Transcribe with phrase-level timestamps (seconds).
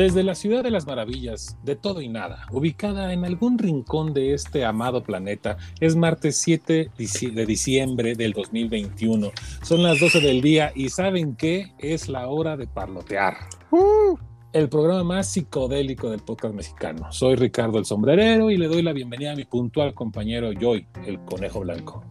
[0.00, 4.32] Desde la ciudad de las maravillas, de todo y nada, ubicada en algún rincón de
[4.32, 9.30] este amado planeta, es martes 7 de diciembre del 2021.
[9.62, 11.74] Son las 12 del día y ¿saben qué?
[11.78, 13.36] Es la hora de parlotear.
[13.72, 14.16] Uh.
[14.54, 17.12] El programa más psicodélico del podcast mexicano.
[17.12, 21.20] Soy Ricardo el Sombrerero y le doy la bienvenida a mi puntual compañero Joy, el
[21.26, 22.02] Conejo Blanco.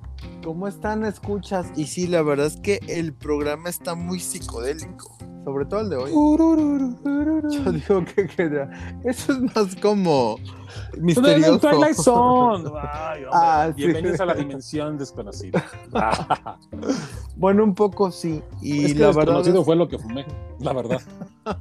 [0.43, 1.05] ¿Cómo están?
[1.05, 1.71] Escuchas.
[1.75, 5.17] Y sí, la verdad es que el programa está muy psicodélico.
[5.49, 6.11] Sobre todo el de hoy.
[6.11, 8.67] Yo digo que, que
[9.03, 10.37] eso es más como
[10.99, 11.57] misterioso.
[11.57, 12.69] Twilight Zone.
[12.79, 13.81] Ay, hombre, Ah, sí.
[13.81, 15.65] Bienvenidos a la dimensión desconocida.
[17.35, 18.43] Bueno, un poco sí.
[18.61, 19.21] Y es que la verdad.
[19.21, 20.23] desconocido es- fue lo que fumé,
[20.59, 21.01] la verdad.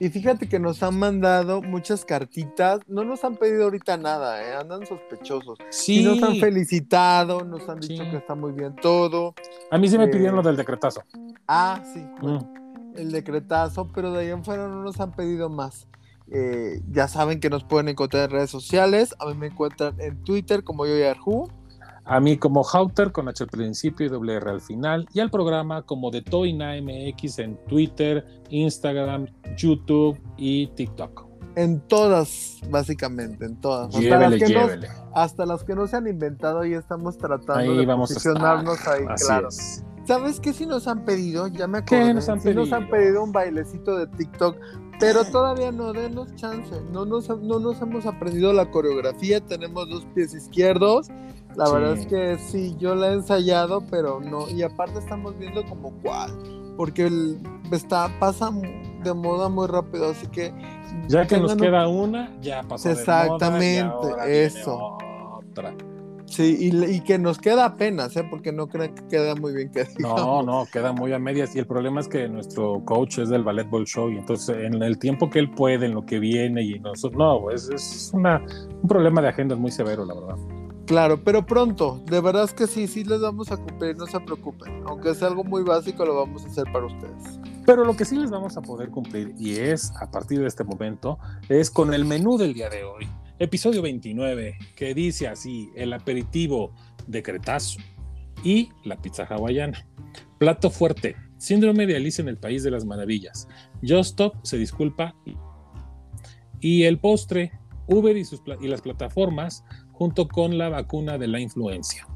[0.00, 2.80] Y fíjate que nos han mandado muchas cartitas.
[2.88, 4.56] No nos han pedido ahorita nada, ¿eh?
[4.56, 5.56] andan sospechosos.
[5.70, 8.10] Sí, Y nos han felicitado, nos han dicho Sí.
[8.10, 9.34] que está muy bien todo.
[9.70, 11.02] a mí sí me Eh, pidieron lo del decretazo.
[11.46, 12.63] Ah, sí, bueno, Mm.
[12.96, 15.86] El decretazo, pero de ahí en fuera no nos han pedido más.
[16.30, 19.14] Eh, ya saben que nos pueden encontrar en redes sociales.
[19.18, 21.48] A mí me encuentran en Twitter como yo y Arju.
[22.06, 25.06] A mí como Hauter con H al principio y doble R al final.
[25.14, 31.24] Y al programa como de Toina MX en Twitter, Instagram, YouTube y TikTok.
[31.56, 33.86] En todas, básicamente, en todas.
[33.88, 34.88] Hasta Llévele, las, que no, llévele.
[35.14, 38.78] hasta las que no se han inventado y estamos tratando Ahí de vamos a posicionarnos
[38.78, 38.94] estar.
[38.94, 39.48] ahí, Así claro.
[39.48, 39.84] es.
[40.06, 41.46] ¿Sabes qué si nos han pedido?
[41.48, 42.14] Ya me ¿Qué acordé.
[42.14, 42.96] nos han Sí nos han pedido?
[43.04, 44.56] pedido un bailecito de TikTok,
[45.00, 46.74] pero todavía no, denos chance.
[46.92, 51.08] No nos, no nos hemos aprendido la coreografía, tenemos dos pies izquierdos.
[51.56, 51.72] La Sí.
[51.72, 54.48] verdad es que sí, yo la he ensayado, pero no.
[54.50, 56.32] Y aparte estamos viendo como cuál,
[56.76, 57.38] porque el,
[57.72, 58.50] está, pasa
[59.04, 60.52] de moda muy rápido, así que...
[61.08, 62.88] Ya que nos tengan un- queda una, ya pasó.
[62.88, 64.98] de moda, y Exactamente, ahora viene eso.
[65.50, 65.74] Otra.
[66.26, 68.26] Sí, y, y que nos queda apenas, ¿eh?
[68.28, 70.46] Porque no creo que queda muy bien que No, digamos.
[70.46, 71.54] no, queda muy a medias.
[71.54, 74.10] Y el problema es que nuestro coach es del Ballet Ball Show.
[74.10, 77.50] Y entonces, en el tiempo que él puede, en lo que viene, y nosotros, no,
[77.50, 78.42] es, es una,
[78.82, 80.36] un problema de agenda muy severo, la verdad.
[80.86, 84.20] Claro, pero pronto, de verdad es que sí, sí les vamos a cumplir, no se
[84.20, 84.82] preocupen.
[84.86, 87.40] Aunque sea algo muy básico, lo vamos a hacer para ustedes.
[87.64, 90.62] Pero lo que sí les vamos a poder cumplir, y es a partir de este
[90.64, 91.18] momento,
[91.48, 93.08] es con el menú del día de hoy.
[93.40, 96.72] Episodio 29, que dice así: el aperitivo
[97.08, 97.80] de Cretazo
[98.44, 99.86] y la pizza hawaiana.
[100.38, 103.48] Plato fuerte: síndrome de Alice en el País de las Maravillas.
[103.82, 105.16] Stop se disculpa.
[106.60, 107.50] Y el postre:
[107.88, 112.06] Uber y, sus, y las plataformas, junto con la vacuna de la influencia.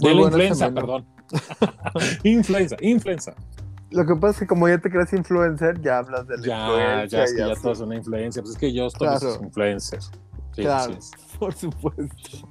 [0.00, 1.06] Muy De la influenza, perdón.
[2.24, 3.36] influenza, influenza.
[3.90, 6.66] Lo que pasa es que como ya te crees influencer, ya hablas de la Ya,
[6.66, 7.62] influencia ya es que ya así.
[7.62, 8.42] todo es una influencia.
[8.42, 9.38] Pues es que yo estoy Claro.
[9.42, 10.00] influencer.
[10.02, 12.48] Sí, Claro, así por supuesto.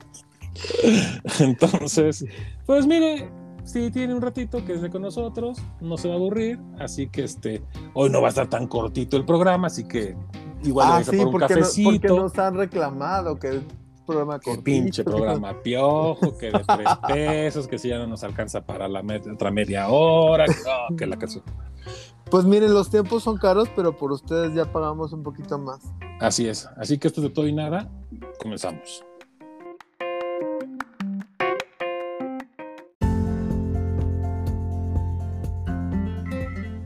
[0.83, 1.41] es.
[1.41, 2.25] Entonces,
[2.65, 3.29] pues mire,
[3.63, 6.59] si tiene un ratito que esté con nosotros, no se va a aburrir.
[6.79, 7.61] Así que este,
[7.93, 10.15] hoy no va a estar tan cortito el programa, así que
[10.63, 11.89] igual Ah, sí, por un porque, no- cafecito.
[11.91, 13.61] porque nos han reclamado que
[14.05, 14.63] programa que cortito.
[14.63, 19.01] pinche programa piojo, que de tres pesos, que si ya no nos alcanza para la
[19.03, 21.43] me- otra media hora, que, no, que la canción.
[22.31, 25.79] Pues miren, los tiempos son caros, pero por ustedes ya pagamos un poquito más.
[26.19, 26.67] Así es.
[26.77, 27.89] Así que esto es de todo y nada.
[28.39, 29.03] Comenzamos.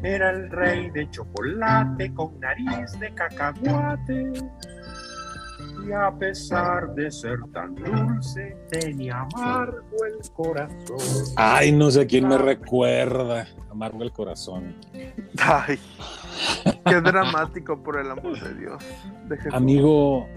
[0.03, 4.31] Era el rey de chocolate con nariz de cacahuate.
[5.87, 10.97] Y a pesar de ser tan dulce, tenía amargo el corazón.
[11.35, 13.47] Ay, no sé quién me recuerda.
[13.71, 14.75] Amargo el corazón.
[15.41, 15.77] Ay,
[16.85, 18.83] qué dramático, por el amor de Dios.
[19.27, 19.37] De.
[19.51, 20.27] Amigo,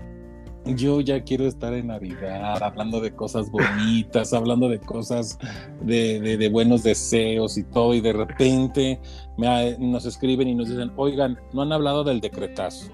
[0.65, 5.39] yo ya quiero estar en Navidad, hablando de cosas bonitas, hablando de cosas
[5.81, 9.01] de, de- de buenos deseos y todo, y de repente
[9.37, 12.93] me- nos escriben y nos dicen, oigan, no han hablado del decretazo.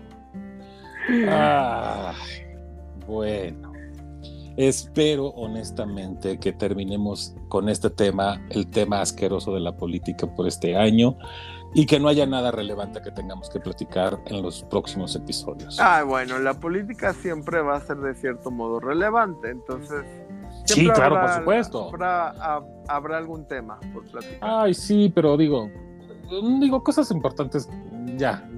[1.09, 2.15] Ay,
[3.07, 3.73] bueno,
[4.57, 10.77] espero honestamente que terminemos con este tema, el tema asqueroso de la política por este
[10.77, 11.17] año,
[11.75, 15.79] y que no haya nada relevante que tengamos que platicar en los próximos episodios.
[15.81, 20.05] Ay, bueno, la política siempre va a ser de cierto modo relevante, entonces.
[20.65, 21.89] Sí, claro, habrá- por supuesto.
[21.89, 24.39] Habrá, ha- habrá algún tema por platicar.
[24.41, 25.71] Ay, sí, pero digo,
[26.61, 27.69] digo cosas importantes.
[28.19, 28.49] Ya,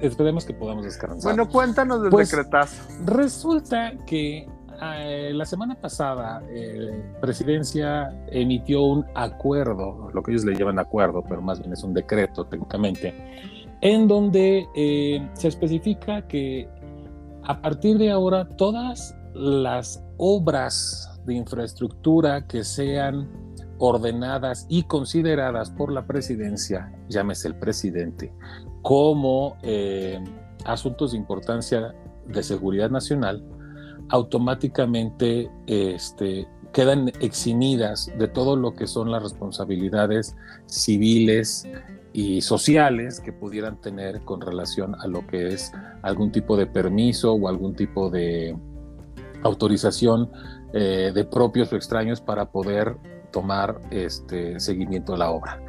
[0.00, 1.34] esperemos que podamos descansar.
[1.34, 2.82] bueno, cuéntanos del pues- decretazo.
[3.04, 4.46] Resulta que
[4.82, 11.24] eh, la semana pasada eh, Presidencia emitió un acuerdo, lo que ellos le llaman acuerdo,
[11.26, 13.14] pero más bien es un decreto técnicamente,
[13.80, 16.68] en donde eh, se especifica que
[17.44, 23.28] a partir de ahora todas las obras de infraestructura que sean
[23.78, 28.32] ordenadas y consideradas por la presidencia, llámese el presidente,
[28.86, 30.22] como eh,
[30.64, 31.92] asuntos de importancia
[32.24, 33.42] de seguridad nacional
[34.10, 40.36] automáticamente este, quedan eximidas de todo lo que son las responsabilidades
[40.66, 41.66] civiles
[42.12, 45.72] y sociales que pudieran tener con relación a lo que es
[46.02, 48.56] algún tipo de permiso o algún tipo de
[49.42, 50.30] autorización
[50.72, 52.96] eh, de propios o extraños para poder
[53.32, 55.60] tomar este seguimiento de la obra.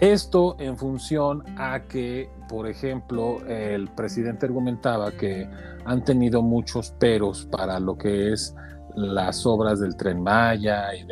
[0.00, 5.48] Esto en función a que, por ejemplo, el presidente argumentaba que
[5.84, 8.56] han tenido muchos peros para lo que es
[8.96, 11.04] las obras del tren Maya y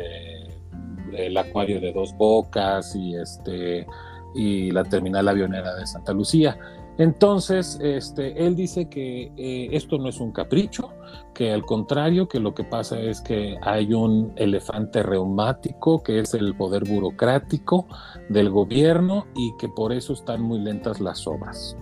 [1.13, 3.87] del acuario de dos bocas y este
[4.35, 6.57] y la terminal avionera de Santa Lucía.
[6.99, 10.89] Entonces, este, él dice que eh, esto no es un capricho,
[11.33, 16.33] que al contrario, que lo que pasa es que hay un elefante reumático, que es
[16.33, 17.87] el poder burocrático
[18.27, 21.77] del gobierno y que por eso están muy lentas las obras.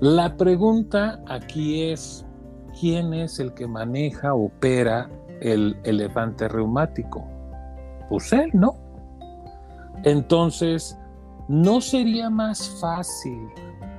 [0.00, 2.26] La pregunta aquí es,
[2.80, 5.08] ¿quién es el que maneja, opera
[5.40, 7.24] el elefante reumático?
[8.08, 8.74] Pues él, ¿no?
[10.02, 10.98] Entonces,
[11.46, 13.38] ¿no sería más fácil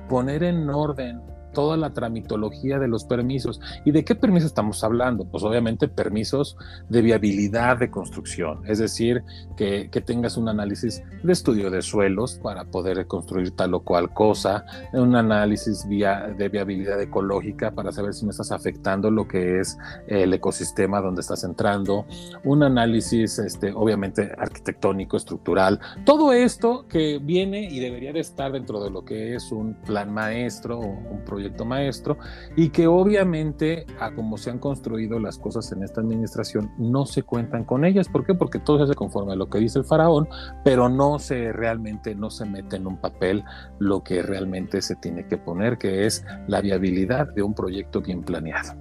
[0.08, 1.22] poner en orden
[1.54, 3.60] toda la tramitología de los permisos.
[3.86, 5.24] ¿Y de qué permisos estamos hablando?
[5.24, 6.58] Pues obviamente permisos
[6.90, 9.22] de viabilidad de construcción, es decir,
[9.56, 14.66] que, tengas un análisis de estudio de suelos para poder construir tal o cual cosa,
[14.92, 19.78] un análisis vía, de viabilidad ecológica para saber si no estás afectando lo que es
[20.06, 22.04] el ecosistema donde estás entrando,
[22.44, 28.82] un análisis este, obviamente arquitectónico, estructural, todo esto que viene y debería de estar dentro
[28.82, 32.18] de lo que es un plan maestro o un proyecto maestro
[32.56, 37.22] y que obviamente a como se han construido las cosas en esta administración no se
[37.22, 38.08] cuentan con ellas.
[38.08, 38.34] ¿Por qué?
[38.34, 40.28] Porque todo se hace conforme a lo que dice el faraón,
[40.64, 43.44] pero no se realmente no se mete en un papel
[43.78, 48.22] lo que realmente se tiene que poner, que es la viabilidad de un proyecto bien
[48.22, 48.74] planeado.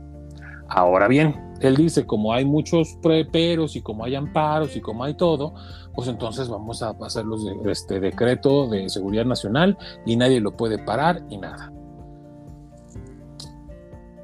[0.69, 5.13] Ahora bien, él dice, como hay muchos preperos y como hay amparos y como hay
[5.13, 5.54] todo,
[5.94, 10.57] pues entonces vamos a hacer los de, este decreto de seguridad nacional y nadie lo
[10.57, 11.71] puede parar y nada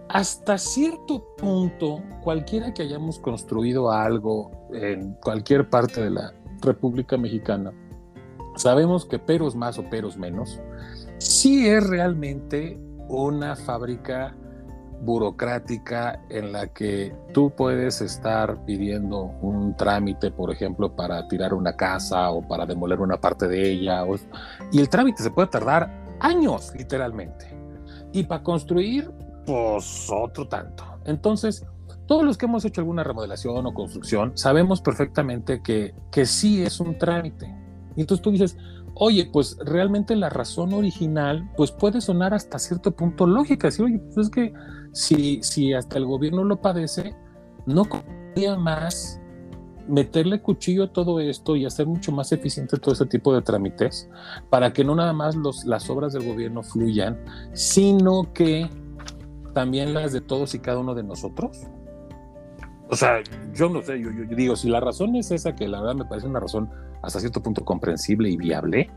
[0.10, 7.72] hasta cierto punto, cualquiera que hayamos construido algo en cualquier parte de la República Mexicana,
[8.56, 10.60] sabemos que peros más o peros menos,
[11.20, 14.36] sí es realmente una fábrica
[15.02, 21.76] burocrática en la que tú puedes estar pidiendo un trámite, por ejemplo, para tirar una
[21.76, 24.04] casa o para demoler una parte de ella,
[24.72, 25.90] y el trámite se puede tardar
[26.20, 27.59] años, literalmente.
[28.12, 29.12] Y para construir,
[29.46, 30.84] pues otro tanto.
[31.06, 31.66] Entonces,
[32.08, 36.80] todos los que hemos hecho alguna remodelación o construcción sabemos perfectamente que, que sí es
[36.80, 37.46] un trámite.
[37.96, 38.58] Y entonces tú dices,
[38.96, 43.68] oye, pues realmente la razón original, pues puede sonar hasta cierto punto lógica.
[43.68, 44.54] Decir, oye, pues es que
[44.92, 47.16] si, si hasta el gobierno lo padece,
[47.66, 49.19] no podría más
[49.90, 54.10] meterle cuchillo a todo esto y hacer mucho más eficiente todo ese tipo de trámites
[54.50, 57.20] para que no nada más los, las obras del gobierno fluyan,
[57.54, 58.70] sino que
[59.54, 61.68] también las de todos y cada uno de nosotros?
[62.90, 63.22] O sea,
[63.54, 66.28] yo no sé, yo, digo, si la razón es esa, que la verdad me parece
[66.28, 66.70] una razón
[67.02, 68.90] hasta cierto punto comprensible y viable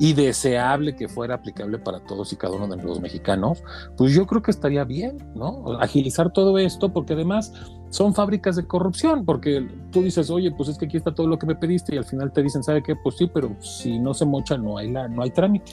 [0.00, 3.62] y deseable que fuera aplicable para todos y cada uno de los mexicanos,
[3.98, 5.78] pues yo creo que estaría bien, ¿no?
[5.78, 7.52] Agilizar todo esto, porque además
[7.90, 11.38] son fábricas de corrupción, porque tú dices, oye, pues es que aquí está todo lo
[11.38, 12.96] que me pediste y al final te dicen, ¿sabe qué?
[12.96, 15.72] Pues sí, pero si no se mocha no hay, la, no hay trámite.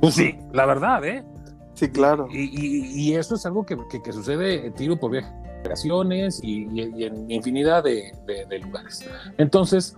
[0.00, 1.24] Pues sí, la verdad, ¿eh?
[1.74, 2.28] Sí, claro.
[2.30, 8.12] Y, eso es algo que, que, sucede tiro por viajes y, y, en infinidad de,
[8.62, 9.04] lugares.
[9.36, 9.96] Entonces,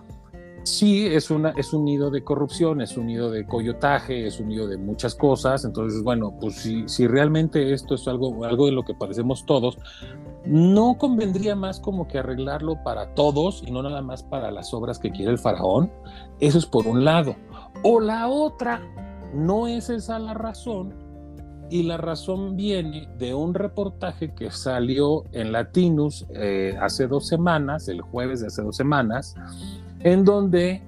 [0.63, 4.49] sí, es, una, es un nido de corrupción, es un nido de coyotaje, es un
[4.49, 5.65] nido de muchas cosas.
[5.65, 9.77] Entonces, bueno, pues si, si realmente esto es algo, algo de lo que parecemos todos,
[10.45, 14.99] no convendría más como que arreglarlo para todos y no nada más para las obras
[14.99, 15.91] que quiere el faraón.
[16.39, 17.35] Eso es por un lado.
[17.83, 18.81] O la otra,
[19.33, 20.93] no es esa la razón,
[21.71, 27.87] y la razón viene de un reportaje que salió en Latinus eh, hace dos semanas,
[27.87, 29.35] el jueves de hace dos semanas,
[30.03, 30.81] en donde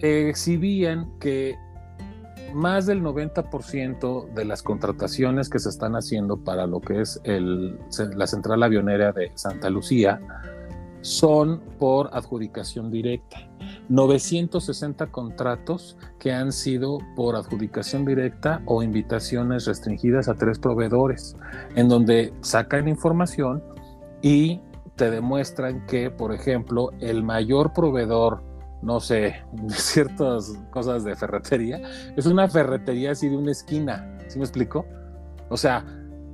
[0.00, 1.56] exhibían que
[2.52, 8.26] más del 90% de las contrataciones que se están haciendo para lo que es la
[8.26, 10.20] central avionera de Santa Lucía
[11.00, 13.48] son por adjudicación directa.
[13.88, 21.36] 960 contratos que han sido por adjudicación directa o invitaciones restringidas a tres proveedores,
[21.74, 23.62] en donde sacan información
[24.22, 24.60] y
[24.96, 28.42] te demuestran que, por ejemplo, el mayor proveedor
[28.82, 31.80] no sé, de ciertas cosas de ferretería,
[32.16, 34.84] es una ferretería así de una esquina, ¿sí me explico?
[35.48, 35.84] O sea,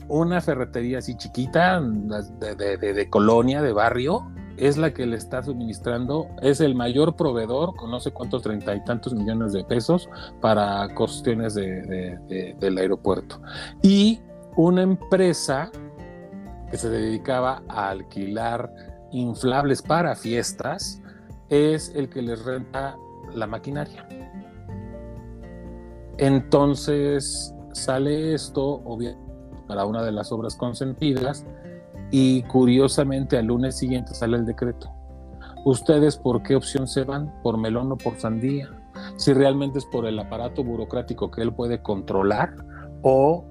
[0.09, 5.43] una ferretería así chiquita, de, de, de, colonia, de barrio, es la que le está
[5.43, 10.09] suministrando, es el mayor proveedor con no sé cuántos treinta y tantos millones de pesos
[10.41, 13.41] para cuestiones del aeropuerto.
[13.83, 14.21] Y
[14.57, 15.71] una empresa
[16.71, 18.73] que se dedicaba a alquilar
[19.11, 21.01] inflables para fiestas
[21.49, 22.97] es el que les renta
[23.35, 24.07] la maquinaria.
[26.19, 29.29] Entonces sale esto, obviamente,
[29.67, 31.47] para una de las obras consentidas
[32.11, 34.91] y curiosamente al lunes siguiente sale el decreto.
[35.65, 37.33] ¿Ustedes por qué opción se van?
[37.43, 38.71] ¿Por melón o por sandía?
[39.17, 42.55] Si realmente es por el aparato burocrático que él puede controlar
[43.03, 43.45] o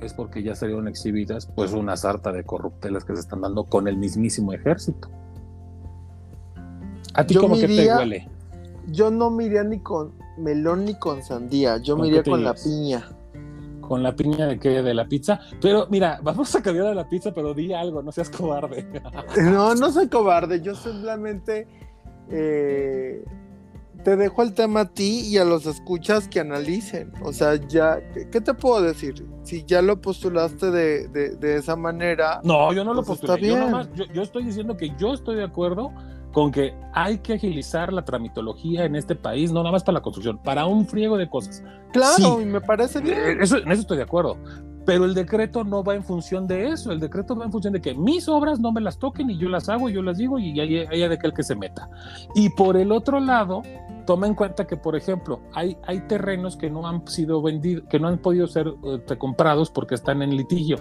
[0.00, 3.88] es porque ya salieron exhibidas pues una sarta de corruptelas que se están dando con
[3.88, 5.08] el mismísimo ejército.
[7.14, 8.28] ¿A ti cómo que te huele?
[8.88, 12.54] Yo no me iría ni con melón ni con sandía, yo me iría con la
[12.54, 13.04] piña
[13.88, 15.40] con la piña de que de la pizza.
[15.62, 18.86] Pero mira, vamos a cambiar de la pizza, pero di algo, no seas cobarde.
[19.42, 21.66] no, no soy cobarde, yo simplemente
[22.30, 23.24] eh,
[24.04, 27.12] te dejo el tema a ti y a los escuchas que analicen.
[27.22, 27.98] O sea, ya,
[28.30, 29.26] ¿qué, te puedo decir?
[29.42, 32.40] Si ya lo postulaste de, de, esa manera.
[32.44, 33.48] No, yo no lo pues postulé.
[33.48, 35.92] Yo, yo estoy diciendo que yo estoy de acuerdo
[36.32, 40.02] con que hay que agilizar la tramitología en este país, no nada más para la
[40.02, 41.62] construcción, para un friego de cosas.
[41.92, 43.18] Claro, y me parece bien.
[43.18, 44.36] Eh, eso, en eso estoy de acuerdo.
[44.88, 47.80] Pero el decreto no va en función de eso, el decreto va en función de
[47.82, 50.58] que mis obras no me las toquen y yo las hago, yo las digo y
[50.58, 51.90] haya de aquel que se meta.
[52.34, 53.60] Y por el otro lado,
[54.06, 58.00] toma en cuenta que, por ejemplo, hay, hay terrenos que no han sido vendidos, que
[58.00, 60.78] no han podido ser eh, comprados porque están en litigio.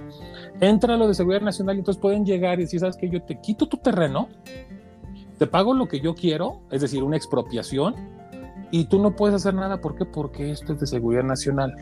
[0.62, 3.10] Entra lo de seguridad nacional y entonces pueden llegar y decir, ¿sabes qué?
[3.10, 4.30] Yo te quito tu terreno,
[5.38, 7.94] te pago lo que yo quiero, es decir, una expropiación,
[8.72, 9.82] y tú no puedes hacer nada.
[9.82, 10.06] ¿Por qué?
[10.06, 11.76] Porque esto es de seguridad nacional.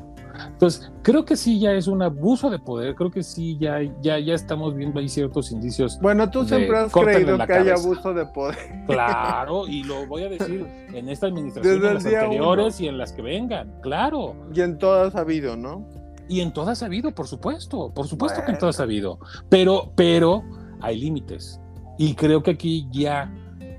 [0.47, 4.19] Entonces, creo que sí ya es un abuso de poder, creo que sí ya, ya,
[4.19, 5.99] ya estamos viendo ahí ciertos indicios.
[6.01, 8.57] Bueno, tú siempre has creído que hay abuso de poder.
[8.87, 13.13] Claro, y lo voy a decir en esta administración, en las anteriores y en las
[13.13, 14.35] que vengan, claro.
[14.53, 15.87] Y en todas ha habido, ¿no?
[16.27, 19.91] Y en todas ha habido, por supuesto, por supuesto que en todas ha habido, pero,
[19.95, 20.43] pero
[20.81, 21.59] hay límites.
[21.97, 23.31] Y creo que aquí ya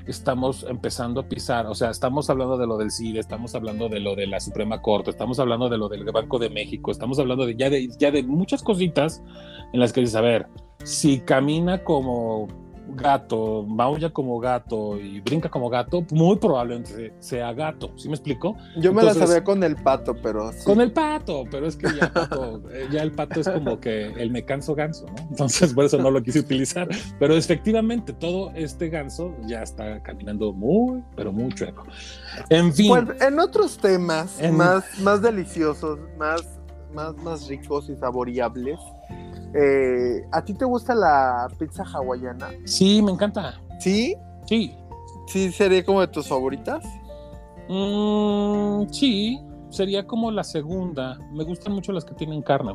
[0.06, 4.00] estamos empezando a pisar, o sea, estamos hablando de lo del CIDE, estamos hablando de
[4.00, 7.46] lo de la Suprema Corte, estamos hablando de lo del Banco de México, estamos hablando
[7.46, 9.22] de ya de, ya de muchas cositas
[9.72, 10.46] en las que dices, a ver,
[10.84, 12.48] si camina como
[12.88, 17.93] gato, maulla como gato y brinca como gato, muy probablemente sea gato.
[17.97, 18.57] ¿Sí me explico?
[18.76, 20.50] Yo me la sabía con el pato, pero.
[20.64, 22.12] Con el pato, pero es que ya,
[22.73, 25.28] eh, ya, el pato es como que el me canso ganso, ¿no?
[25.31, 26.88] Entonces por eso no lo quise utilizar.
[27.19, 31.85] Pero efectivamente, todo este ganso ya está caminando muy, pero muy chueco.
[32.50, 32.88] En fin.
[32.88, 36.43] Pues, en otros temas más, más deliciosos, más,
[36.95, 38.78] más, más ricos y saboreables.
[39.54, 42.50] Eh, ¿A ti te gusta la pizza hawaiana?
[42.64, 43.60] Sí, me encanta.
[43.80, 44.16] ¿Sí?
[44.46, 44.76] Sí.
[45.26, 46.84] ¿Sí sería como de tus favoritas?
[47.68, 51.18] Mm, sí, sería como la segunda.
[51.32, 52.74] Me gustan mucho las que tienen carne.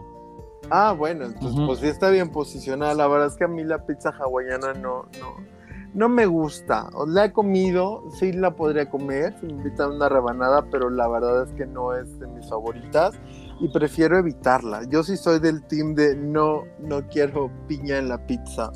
[0.70, 2.94] Ah, bueno, entonces pues sí está bien posicionada.
[2.94, 5.36] La verdad es que a mí la pizza hawaiana no, no,
[5.94, 6.90] no me gusta.
[7.08, 11.44] La he comido, sí la podría comer, si me invitan una rebanada, pero la verdad
[11.44, 13.16] es que no es de mis favoritas
[13.62, 14.84] y prefiero evitarla.
[14.90, 18.72] Yo sí soy del team de no, no quiero piña en la pizza.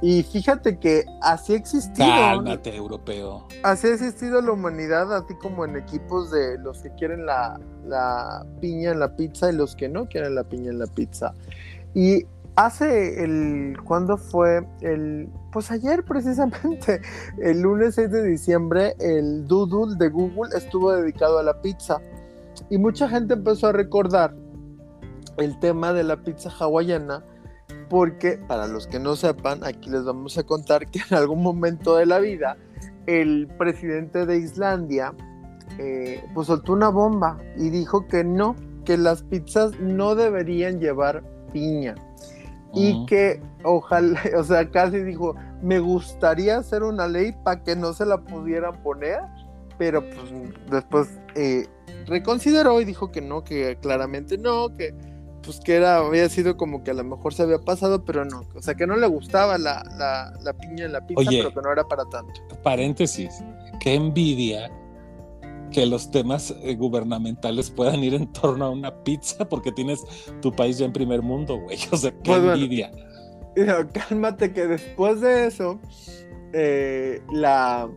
[0.00, 2.08] Y fíjate que así ha existido.
[2.08, 3.46] Cálmate, europeo.
[3.62, 8.46] Así ha existido la humanidad, así como en equipos de los que quieren la, la
[8.60, 11.34] piña en la pizza y los que no quieren la piña en la pizza.
[11.94, 12.26] Y
[12.56, 13.76] hace el.
[13.84, 14.66] ¿Cuándo fue?
[14.80, 15.28] El.
[15.52, 17.00] Pues ayer, precisamente,
[17.38, 22.00] el lunes 6 de diciembre, el Doodle de Google estuvo dedicado a la pizza.
[22.70, 24.34] Y mucha gente empezó a recordar
[25.38, 27.24] el tema de la pizza hawaiana,
[27.88, 31.96] porque para los que no sepan, aquí les vamos a contar que en algún momento
[31.96, 32.56] de la vida,
[33.06, 35.14] el presidente de Islandia
[35.78, 41.22] eh, pues soltó una bomba y dijo que no, que las pizzas no deberían llevar
[41.52, 41.94] piña.
[42.74, 47.92] Y que ojalá, o sea, casi dijo, me gustaría hacer una ley para que no
[47.92, 49.20] se la pudieran poner,
[49.78, 50.32] pero pues
[50.70, 51.66] después eh,
[52.06, 54.94] reconsideró y dijo que no, que claramente no, que
[55.42, 58.44] pues que era, había sido como que a lo mejor se había pasado, pero no,
[58.54, 59.82] o sea que no le gustaba la,
[60.40, 62.40] la, piña en la pizza, pero que no era para tanto.
[62.62, 63.42] Paréntesis,
[63.80, 64.70] qué envidia
[65.72, 70.00] que los temas eh, gubernamentales puedan ir en torno a una pizza porque tienes
[70.40, 71.78] tu país ya en primer mundo, güey.
[71.90, 72.92] O sea, qué pues envidia.
[73.92, 75.80] cálmate que después de eso,
[76.52, 77.88] eh, la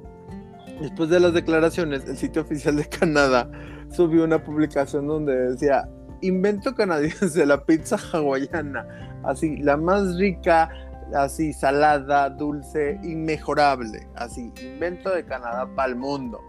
[0.81, 3.49] Después de las declaraciones, el sitio oficial de Canadá
[3.89, 5.87] subió una publicación donde decía,
[6.21, 8.85] invento canadiense, la pizza hawaiana,
[9.23, 10.69] así, la más rica,
[11.13, 16.41] así, salada, dulce, inmejorable, así, invento de Canadá para el mundo.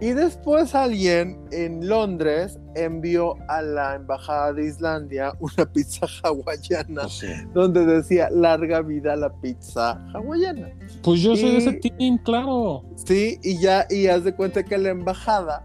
[0.00, 7.28] Y después alguien en Londres envió a la embajada de Islandia una pizza hawaiana sí.
[7.52, 10.70] donde decía larga vida a la pizza hawaiana.
[11.02, 12.84] Pues yo soy de ese team, claro.
[12.96, 15.64] Sí, y ya, y haz de cuenta que la embajada,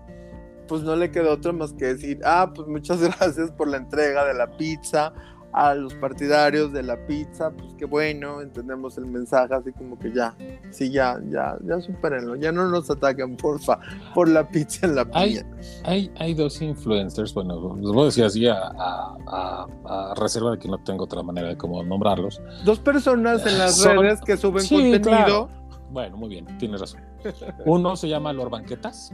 [0.67, 4.25] pues no le quedó otra más que decir, ah, pues muchas gracias por la entrega
[4.25, 5.11] de la pizza
[5.51, 10.11] a los partidarios de la pizza, pues qué bueno, entendemos el mensaje, así como que
[10.13, 10.35] ya,
[10.69, 13.79] sí, ya, ya, ya supérenlo, ya no nos ataquen, porfa,
[14.13, 15.43] por la pizza en la piña.
[15.85, 19.67] Hay, hay dos influencers, bueno, les voy a decir así a, a- a-
[20.11, 22.39] a reserva de que no tengo otra manera de cómo nombrarlos.
[22.63, 25.01] Dos personas en las Son- redes que suben Sí, contenido.
[25.01, 25.49] claro.
[25.91, 27.01] Bueno, muy bien, tienes razón.
[27.65, 29.11] Uno se llama Lord Banquetas.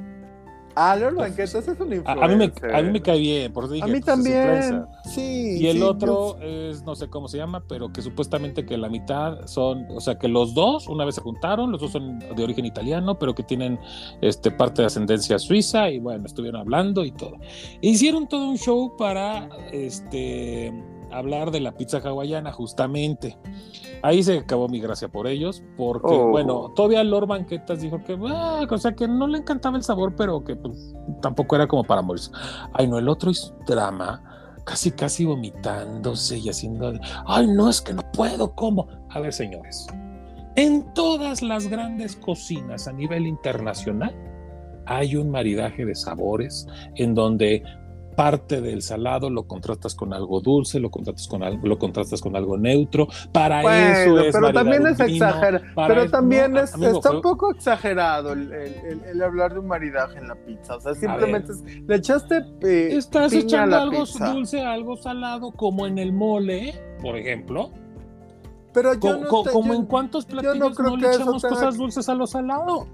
[0.76, 2.24] Ah, Lord Banquetas es un influencer.
[2.24, 4.06] a mí me, a mí me cae bien, por eso dije, A mí pues, es
[4.06, 4.86] también.
[5.06, 5.58] Sí.
[5.62, 8.78] Y el sí, otro yo- es, no sé cómo se llama, pero que supuestamente que
[8.78, 12.20] la mitad son, o sea, que los dos una vez se juntaron, los dos son
[12.20, 13.80] de origen italiano, pero que tienen
[14.22, 17.38] este, parte de ascendencia suiza y bueno, estuvieron hablando y todo.
[17.82, 20.74] E hicieron todo un show para este,
[21.12, 23.38] hablar de la pizza hawaiana, justamente.
[24.02, 26.30] Ahí se acabó mi gracia por ellos, porque Oh.
[26.30, 30.16] bueno, todavía Lord Banquetas dijo que, ah, o sea, que no le encantaba el sabor,
[30.16, 32.32] pero que pues, tampoco era como para morirse.
[32.74, 34.22] Ay, no, el otro hizo drama
[34.66, 36.92] casi casi vomitándose y haciendo,
[37.28, 38.88] ay no, es que no puedo, ¿cómo?
[39.12, 39.88] A ver, señores,
[40.56, 44.14] en todas las grandes cocinas a nivel internacional
[44.88, 47.64] hay un maridaje de sabores en donde
[48.16, 52.36] parte del salado lo contrastas con algo dulce, lo contrastas con algo, lo contrastas con
[52.36, 53.62] algo neutro, para
[54.02, 55.66] eso es pero también es exagerado.
[55.88, 59.54] Pero eso- también no, es, amigo, está un poco exagerado el, el- el- el hablar
[59.54, 60.76] de un maridaje en la pizza.
[60.78, 64.32] O sea, simplemente es- le echaste eh, Estás piña a echando la algo pizza.
[64.34, 67.70] dulce, algo salado, como en el mole, por ejemplo.
[68.74, 71.42] Pero yo Co- no te- como yo- en cuántos platillos no no, creo le echamos
[71.44, 72.88] cosas que- dulces a lo salado.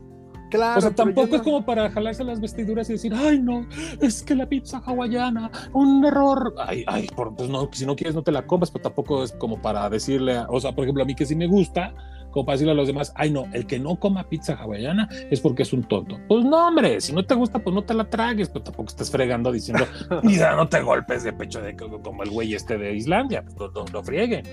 [0.51, 3.65] Claro, o sea, tampoco no- es como para jalarse las vestiduras y decir, ay, no,
[4.01, 6.53] es que la pizza hawaiana, un error.
[6.59, 9.31] Ay, ay, por- pues no, si no quieres no te la comas, pero tampoco es
[9.31, 11.93] como para decirle, a- o sea, por ejemplo, a mí que sí me gusta,
[12.31, 15.41] como para decirle a los demás, ay, no, el que no coma pizza hawaiana es
[15.41, 16.17] porque es un tonto.
[16.29, 19.11] Pues no, hombre, si no te gusta, pues no te la tragues, pero tampoco estés
[19.11, 19.83] fregando diciendo,
[20.23, 23.67] mira, no te golpes de pecho de como el güey este de Islandia, pues no,
[23.69, 24.45] no, no frieguen.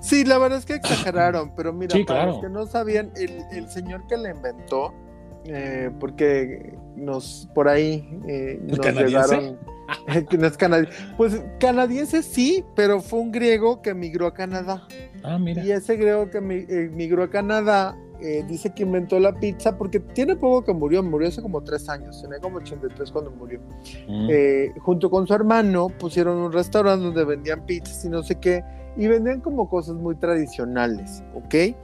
[0.00, 2.32] Sí, la verdad es que exageraron, pero mira, Sí, para claro.
[2.32, 4.94] los que no sabían, el, el señor que la inventó,
[5.44, 9.36] eh, porque nos por ahí eh, nos canadiense?
[9.36, 9.58] llegaron.
[10.38, 10.98] no es canadiense.
[11.16, 14.86] Pues canadiense sí, pero fue un griego que emigró a Canadá.
[15.22, 15.64] Ah, mira.
[15.64, 20.00] Y ese griego que mi- emigró a Canadá eh, dice que inventó la pizza porque
[20.00, 23.60] tiene poco que murió, murió hace como tres años, tenía como 83 cuando murió.
[24.08, 24.28] Mm.
[24.30, 28.64] Eh, junto con su hermano pusieron un restaurante donde vendían pizzas y no sé qué,
[28.96, 31.76] y vendían como cosas muy tradicionales, ¿ok?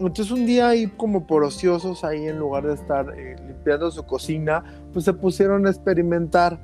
[0.00, 4.04] Entonces un día ahí como por ociosos ahí en lugar de estar eh, limpiando su
[4.04, 6.58] cocina, pues se pusieron a experimentar.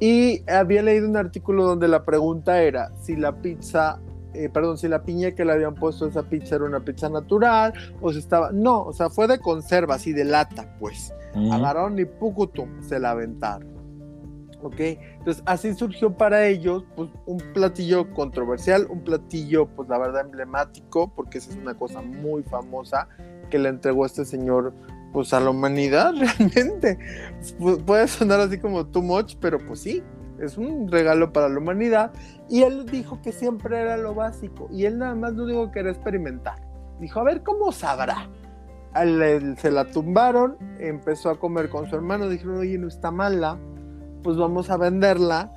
[0.00, 4.00] Y había leído un artículo donde la pregunta era si la pizza,
[4.34, 7.08] eh, perdón, si la piña que le habían puesto a esa pizza era una pizza
[7.08, 11.50] natural o si estaba, no, o sea, fue de conserva, así de lata, pues Mm.
[11.52, 13.71] agarraron y pucutum, se la aventaron.
[14.62, 14.78] ¿Ok?
[14.78, 21.12] Entonces así surgió para ellos pues, un platillo controversial, un platillo pues la verdad emblemático,
[21.14, 23.08] porque esa es una cosa muy famosa
[23.50, 24.72] que le entregó este señor
[25.12, 26.98] pues a la humanidad realmente.
[27.58, 30.02] Pu- puede sonar así como too much, pero pues sí,
[30.40, 32.12] es un regalo para la humanidad.
[32.48, 35.80] Y él dijo que siempre era lo básico y él nada más lo dijo que
[35.80, 36.56] era experimentar.
[37.00, 38.28] Dijo, a ver cómo sabrá.
[39.58, 43.58] Se la tumbaron, empezó a comer con su hermano, dijeron, oye, no está mala,
[44.22, 45.50] pues vamos a venderla.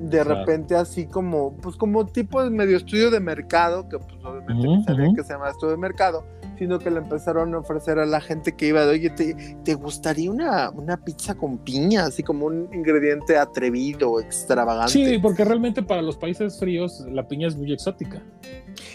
[0.00, 0.36] De Claro.
[0.36, 5.08] repente así como, pues como tipo de medio estudio de mercado, que pues obviamente sabían
[5.08, 5.16] ujú.
[5.16, 6.24] que se llama estudio de mercado,
[6.56, 9.74] sino que le empezaron a ofrecer a la gente que iba de, oye, ¿te, te
[9.74, 12.04] gustaría una, una pizza con piña?
[12.04, 14.92] Así como un ingrediente atrevido, extravagante.
[14.92, 18.22] Sí, porque realmente para los países fríos la piña es muy exótica.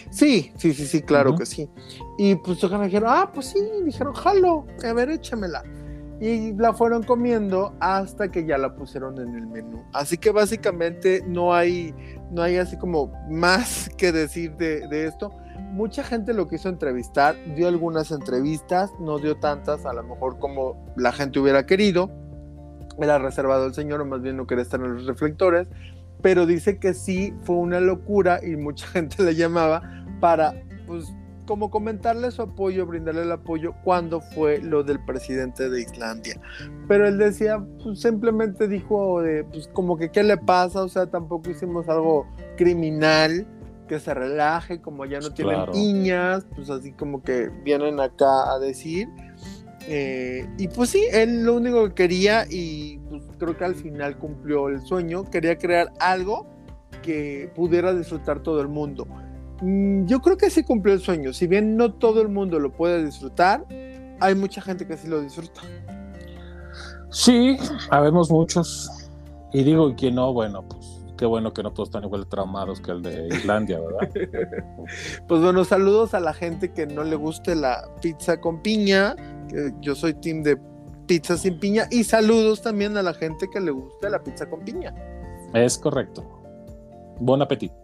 [0.08, 1.68] Sí, sí, sí, sí, claro que sí.
[2.16, 5.62] Y pues dijeron, ah, pues sí, dijeron, jalo, a ver, échamela.
[6.24, 9.84] Y la fueron comiendo hasta que ya la pusieron en el menú.
[9.92, 11.94] Así que básicamente no hay,
[12.30, 15.34] no hay así como más que decir de, esto.
[15.72, 20.82] Mucha gente lo quiso entrevistar, dio algunas entrevistas, no dio tantas, a lo mejor como
[20.96, 22.10] la gente hubiera querido.
[22.98, 25.68] Era reservado el señor, o más bien no quería estar en los reflectores,
[26.22, 29.82] pero dice que sí fue una locura y mucha gente le llamaba
[30.20, 30.54] para
[30.86, 31.04] pues
[31.46, 36.40] como comentarle su apoyo, brindarle el apoyo cuando fue lo del presidente de Islandia.
[36.88, 41.06] Pero él decía, pues simplemente dijo de, pues como que qué le pasa, o sea,
[41.06, 42.26] tampoco hicimos algo
[42.56, 43.46] criminal,
[43.88, 48.58] que se relaje, como ya no tienen niñas, pues así como que vienen acá a
[48.58, 49.08] decir.
[49.86, 54.16] Eh, y pues sí, él lo único que quería, y pues creo que al final
[54.16, 56.46] cumplió el sueño, quería crear algo
[57.02, 59.06] que pudiera disfrutar todo el mundo.
[59.60, 61.32] Mm, yo creo que sí cumplió el sueño.
[61.32, 63.64] Si bien no todo el mundo lo puede disfrutar,
[64.20, 65.60] hay mucha gente que sí lo disfruta.
[67.10, 67.56] Sí,
[67.90, 68.90] habemos muchos.
[69.52, 72.90] Y digo que no, bueno, pues qué bueno que no todos están igual traumados que
[72.90, 74.10] el de Islandia, ¿verdad?
[75.28, 79.14] pues bueno, saludos a la gente que no le guste la pizza con piña,
[79.48, 80.58] que yo soy team de
[81.06, 84.64] pizza sin piña, y saludos también a la gente que le guste la pizza con
[84.64, 84.92] piña.
[85.52, 86.24] Es correcto.
[87.20, 87.74] Buen apetito.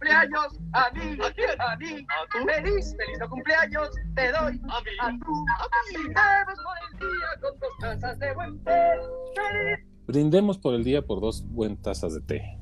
[0.00, 1.18] Cumpleaños a mí,
[1.58, 2.06] a mí,
[2.46, 5.44] feliz, feliz cumpleaños te doy a mí, a tú,
[5.92, 9.84] Brindemos por el día con dos tazas de buen té.
[10.06, 12.58] Brindemos por el día por dos buenas tazas de té.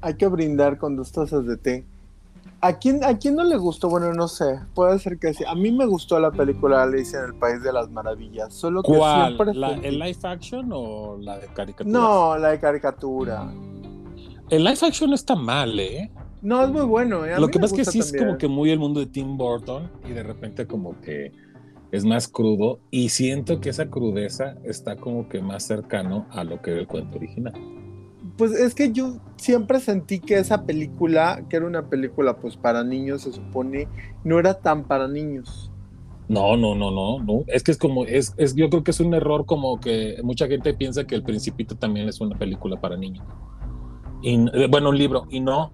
[0.00, 1.86] Hay que brindar con dos tazas de té.
[2.60, 3.88] ¿A quién, ¿A quién no le gustó?
[3.88, 4.60] Bueno, no sé.
[4.74, 5.44] Puede ser que sí.
[5.46, 8.54] A mí me gustó la película Alicia en el País de las Maravillas.
[8.54, 9.36] Solo que ¿Cuál?
[9.82, 11.98] ¿El live action o la de caricatura?
[11.98, 13.48] No, la de caricatura.
[14.52, 16.10] El live action está mal, ¿eh?
[16.42, 17.24] No, es muy bueno.
[17.24, 17.40] ¿eh?
[17.40, 19.90] Lo que pasa es que sí es como que muy el mundo de Tim Burton
[20.06, 21.32] y de repente como que
[21.90, 26.60] es más crudo y siento que esa crudeza está como que más cercano a lo
[26.60, 27.54] que era el cuento original.
[28.36, 32.84] Pues es que yo siempre sentí que esa película, que era una película pues para
[32.84, 33.88] niños se supone,
[34.22, 35.70] no era tan para niños.
[36.28, 37.44] No, no, no, no, no.
[37.46, 40.46] Es que es como, es, es, yo creo que es un error como que mucha
[40.46, 43.24] gente piensa que El Principito también es una película para niños.
[44.22, 45.72] Y, eh, bueno, un libro, y no,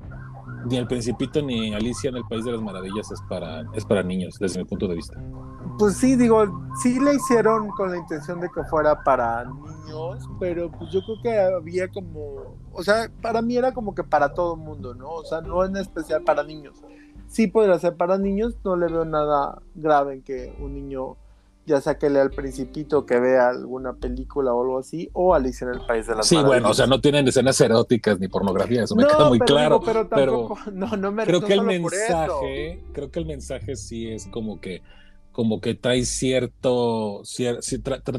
[0.66, 4.02] ni El Principito ni Alicia en el País de las Maravillas es para, es para
[4.02, 5.20] niños, desde mi punto de vista.
[5.78, 6.44] Pues sí, digo,
[6.82, 11.16] sí le hicieron con la intención de que fuera para niños, pero pues yo creo
[11.22, 15.10] que había como, o sea, para mí era como que para todo el mundo, ¿no?
[15.10, 16.82] O sea, no en especial para niños.
[17.28, 21.16] Sí podría ser para niños, no le veo nada grave en que un niño
[21.68, 25.66] ya sea que lea el Principito, que vea alguna película o algo así, o Alicia
[25.66, 28.84] en el País de las Sí, bueno, o sea, no tienen escenas eróticas ni pornografía,
[28.84, 29.80] eso me queda muy claro.
[29.80, 34.26] pero, tampoco, no, no me creo que el mensaje, creo que el mensaje sí es
[34.26, 34.82] como que
[35.30, 37.22] como que trae cierto,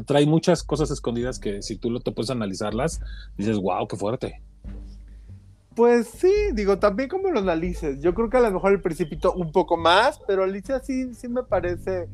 [0.06, 2.98] trae muchas cosas escondidas que si tú lo te puedes analizarlas,
[3.36, 4.40] dices, wow, qué fuerte.
[5.74, 8.00] Pues sí, digo, también como lo analices.
[8.00, 11.28] Yo creo que a lo mejor el Principito un poco más, pero Alicia sí, sí
[11.28, 12.08] me parece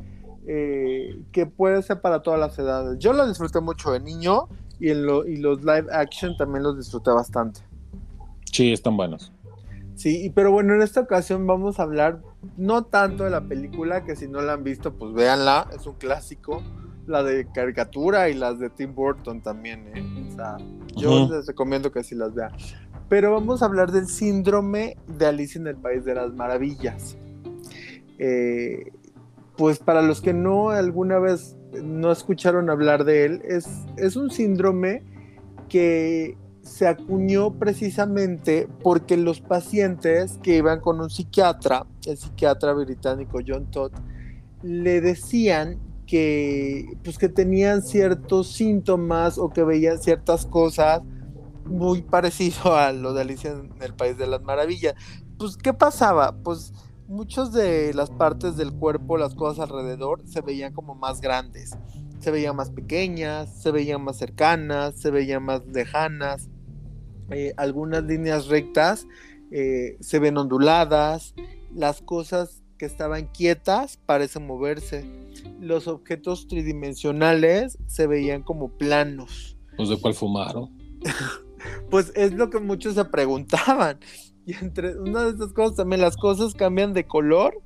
[0.46, 2.98] eh, que puede ser para todas las edades.
[2.98, 7.10] Yo lo disfruté mucho de niño y, en y los live action también los disfruté
[7.10, 7.60] bastante.
[8.52, 9.32] Sí, están buenos.
[9.96, 12.20] Sí, pero bueno, en esta ocasión vamos a hablar
[12.56, 15.94] no tanto de la película, que si no la han visto, pues véanla, es un
[15.94, 16.62] clásico.
[17.06, 20.28] La de caricatura y las de Tim Burton también, ¿eh?
[20.28, 20.56] O sea,
[20.96, 22.50] yo les recomiendo que sí las vean.
[23.08, 27.16] Pero vamos a hablar del síndrome de Alicia en el País de las Maravillas.
[28.18, 28.90] Eh,
[29.56, 34.30] pues para los que no alguna vez no escucharon hablar de él, es, es un
[34.30, 35.02] síndrome
[35.68, 43.38] que se acuñó precisamente porque los pacientes que iban con un psiquiatra, el psiquiatra británico
[43.46, 43.92] John Todd,
[44.62, 51.02] le decían que pues que tenían ciertos síntomas o que veían ciertas cosas
[51.64, 54.94] muy parecido a lo de Alicia en el País de las Maravillas.
[55.38, 56.36] Pues, ¿qué pasaba?
[56.42, 56.72] Pues
[57.08, 61.76] muchas de las partes del cuerpo, las cosas alrededor, se veían como más grandes.
[62.20, 66.48] Se veían más pequeñas, se veían más cercanas, se veían más lejanas.
[67.30, 69.06] Eh, algunas líneas rectas
[69.50, 71.34] eh, se ven onduladas.
[71.74, 75.04] Las cosas que estaban quietas parecen moverse.
[75.60, 79.56] Los objetos tridimensionales se veían como planos.
[79.76, 80.76] Pues de cuál fumaron.
[81.90, 83.98] pues es lo que muchos se preguntaban.
[84.46, 87.60] Y entre una de estas cosas también las cosas cambian de color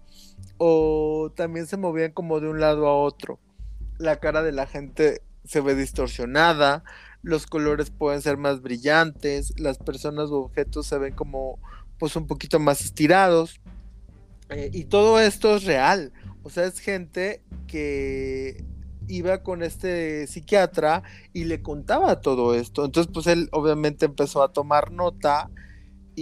[0.56, 3.38] o también se movían como de un lado a otro.
[3.98, 6.82] La cara de la gente se ve distorsionada,
[7.22, 11.58] los colores pueden ser más brillantes, las personas o objetos se ven como
[11.98, 13.60] pues un poquito más estirados.
[14.48, 16.12] Eh, y todo esto es real.
[16.42, 18.64] O sea, es gente que
[19.06, 21.02] iba con este psiquiatra
[21.34, 22.86] y le contaba todo esto.
[22.86, 25.50] Entonces, pues él obviamente empezó a tomar nota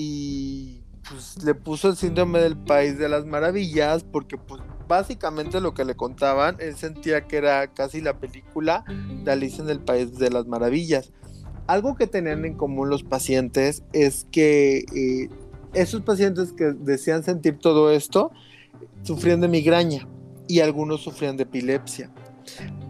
[0.01, 5.75] y pues le puso el síndrome del país de las maravillas porque pues básicamente lo
[5.75, 8.85] que le contaban, él sentía que era casi la película
[9.25, 11.11] de Alicia en el País de las Maravillas.
[11.67, 15.29] Algo que tenían en común los pacientes es que eh,
[15.75, 18.31] esos pacientes que decían sentir todo esto
[19.03, 20.07] sufrían de migraña
[20.47, 22.09] y algunos sufrían de epilepsia.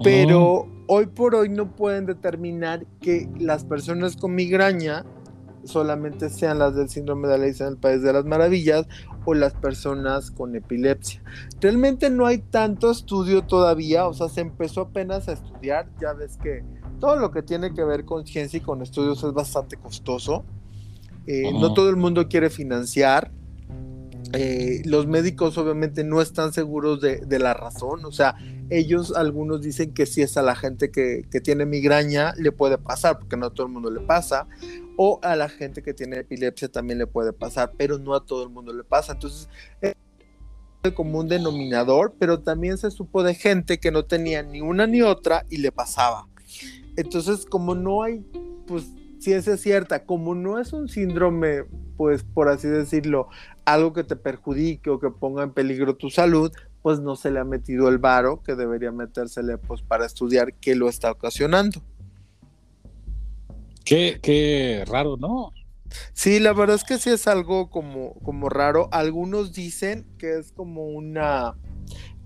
[0.05, 5.07] Pero hoy por hoy no pueden determinar que las personas con migraña
[5.65, 8.87] solamente sean las del síndrome de Alicia en el País de las Maravillas
[9.25, 11.23] o las personas con epilepsia.
[11.61, 16.37] Realmente no hay tanto estudio todavía, o sea, se empezó apenas a estudiar, ya ves
[16.37, 16.65] que
[16.99, 20.45] todo lo que tiene que ver con ciencia y con estudios es bastante costoso.
[21.27, 23.31] Eh, no todo el mundo quiere financiar.
[24.33, 28.35] Eh, los médicos obviamente no están seguros de, la razón, o sea,
[28.69, 32.77] ellos algunos dicen que si es a la gente que, que, tiene migraña le puede
[32.77, 34.47] pasar, porque no a todo el mundo le pasa,
[35.01, 38.43] o a la gente que tiene epilepsia también le puede pasar, pero no a todo
[38.43, 39.13] el mundo le pasa.
[39.13, 39.49] Entonces,
[39.81, 39.95] es
[40.83, 45.01] el común denominador, pero también se supo de gente que no tenía ni una ni
[45.01, 46.27] otra y le pasaba.
[46.97, 48.27] Entonces, como no hay,
[48.67, 51.63] pues, ciencia cierta, como no es un síndrome,
[51.97, 53.29] pues, por así decirlo,
[53.67, 56.51] algo que te perjudique o que ponga en peligro tu salud,
[56.83, 60.75] pues no se le ha metido el varo que debería metérsele, pues, para estudiar qué
[60.75, 61.85] lo está ocasionando.
[63.89, 65.53] Qué, raro, ¿no?
[66.13, 68.89] Sí, la verdad es que sí es algo como, como raro.
[68.93, 71.55] Algunos dicen que es como una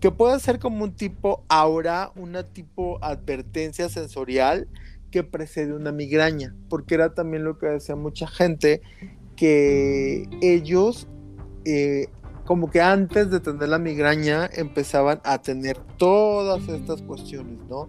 [0.01, 4.67] que puede ser como un tipo aura, una tipo advertencia sensorial
[5.13, 8.83] que precede una migraña, porque era también lo que decía mucha gente,
[9.37, 11.07] que ellos
[11.65, 12.09] eh,
[12.45, 17.89] como que antes de tener la migraña empezaban a tener todas estas cuestiones, ¿no?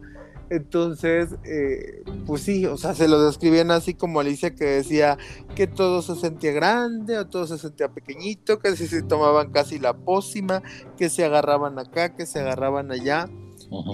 [0.54, 5.18] Entonces, eh, pues sí, o sea, se lo describían así como Alicia que decía
[5.56, 9.80] que todo se sentía grande o todo se sentía pequeñito, que si se tomaban casi
[9.80, 10.62] la pócima,
[10.96, 13.28] que se agarraban acá, que se agarraban allá.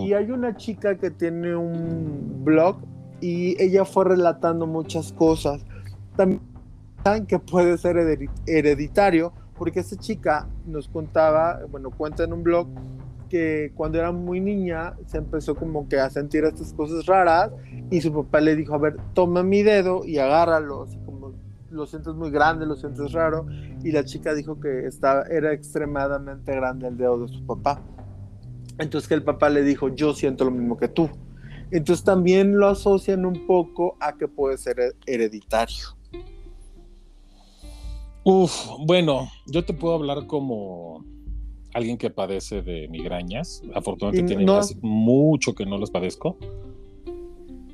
[0.05, 2.75] Y hay una chica que tiene un blog
[3.21, 5.61] y ella fue relatando muchas cosas.
[6.17, 6.41] También
[7.25, 7.95] que puede ser
[8.47, 12.67] hereditario, porque esta chica nos contaba, bueno, cuenta en un blog
[13.29, 17.51] que cuando era muy niña se empezó como que a sentir estas cosas raras
[17.89, 21.33] y su papá le dijo, a ver, toma mi dedo y agárralo, así como
[21.69, 23.45] lo sientes muy grande, lo sientes raro,
[23.83, 27.81] y la chica dijo que estaba, era extremadamente grande el dedo de su papá.
[28.79, 31.09] Entonces que el papá le dijo, yo siento lo mismo que tú.
[31.71, 35.99] Entonces también lo asocian un poco a que puede ser hereditario.
[38.23, 41.03] Uf, bueno, yo te puedo hablar como
[41.73, 43.61] alguien que padece de migrañas.
[43.73, 44.51] Afortunadamente tiene
[44.81, 46.37] mucho que no los padezco.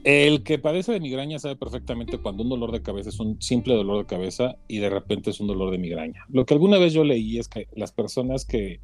[0.03, 3.73] El que padece de migraña sabe perfectamente cuando un dolor de cabeza es un simple
[3.73, 6.25] dolor de cabeza y de repente es un dolor de migraña.
[6.29, 8.79] Lo que alguna vez yo leí es que las personas que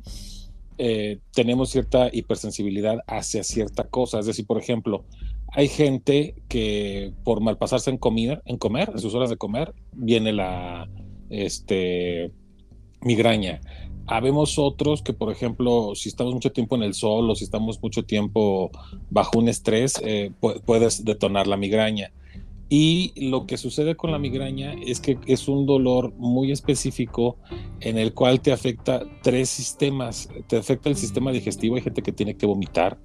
[0.79, 5.05] eh, tenemos cierta hipersensibilidad hacia cierta cosa, es decir, por ejemplo,
[5.53, 10.33] hay gente que por malpasarse en comer, en comer, en sus horas de comer, viene
[10.33, 10.89] la
[11.29, 12.31] este,
[13.01, 13.61] migraña.
[14.07, 17.81] Habemos otros que, por ejemplo, si estamos mucho tiempo en el sol o si estamos
[17.81, 18.71] mucho tiempo
[19.09, 20.31] bajo un estrés, eh,
[20.65, 22.11] puedes detonar la migraña.
[22.73, 27.35] Y lo que sucede con la migraña es que es un dolor muy específico
[27.81, 30.29] en el cual te afecta tres sistemas.
[30.47, 32.97] Te afecta el sistema digestivo, hay gente que tiene que vomitar,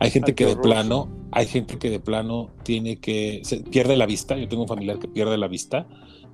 [0.00, 4.06] hay gente que de plano, hay gente que de plano tiene que, se pierde la
[4.06, 4.36] vista.
[4.36, 5.86] Yo tengo un familiar que pierde la vista.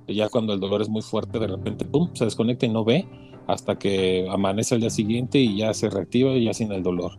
[0.07, 3.07] Ya cuando el dolor es muy fuerte, de repente, pum, se desconecta y no ve
[3.49, 7.17] hasta que amanece al día siguiente y ya se reactiva y ya sin el dolor.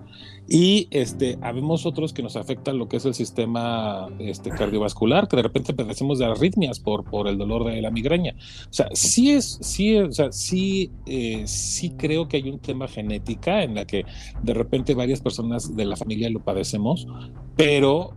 [0.48, 5.36] Y este, habemos otros que nos afectan lo que es el sistema este, cardiovascular, que
[5.36, 8.36] de repente padecemos de arritmias por, por el dolor de la migraña.
[8.68, 12.86] O sea, sí es, sí, o sea, sí, eh, sí creo que hay un tema
[12.86, 14.04] genética en la que
[14.40, 17.08] de repente varias personas de la familia lo padecemos,
[17.56, 18.16] pero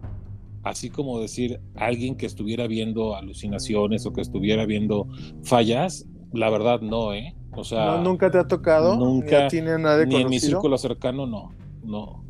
[0.61, 5.07] así como decir alguien que estuviera viendo alucinaciones o que estuviera viendo
[5.43, 7.35] fallas, la verdad no, ¿eh?
[7.55, 11.51] O sea, nunca te ha tocado, nunca tiene nadie ni en mi círculo cercano, no,
[11.83, 12.23] no.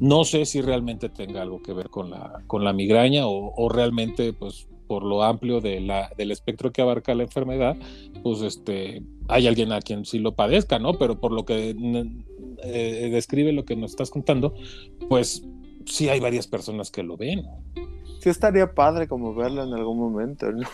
[0.00, 4.32] No sé si realmente tenga algo que ver con la, con la migraña o, realmente,
[4.32, 7.76] pues, por lo amplio de la, del espectro que abarca la enfermedad,
[8.24, 10.94] pues, este, hay alguien a quien sí lo padezca, ¿no?
[10.94, 11.76] Pero por lo que
[12.64, 14.54] eh, describe lo que nos estás contando,
[15.08, 15.44] pues,
[15.86, 17.46] sí hay varias personas que lo ven.
[18.18, 20.66] Sí estaría padre como verlo en algún momento, ¿no?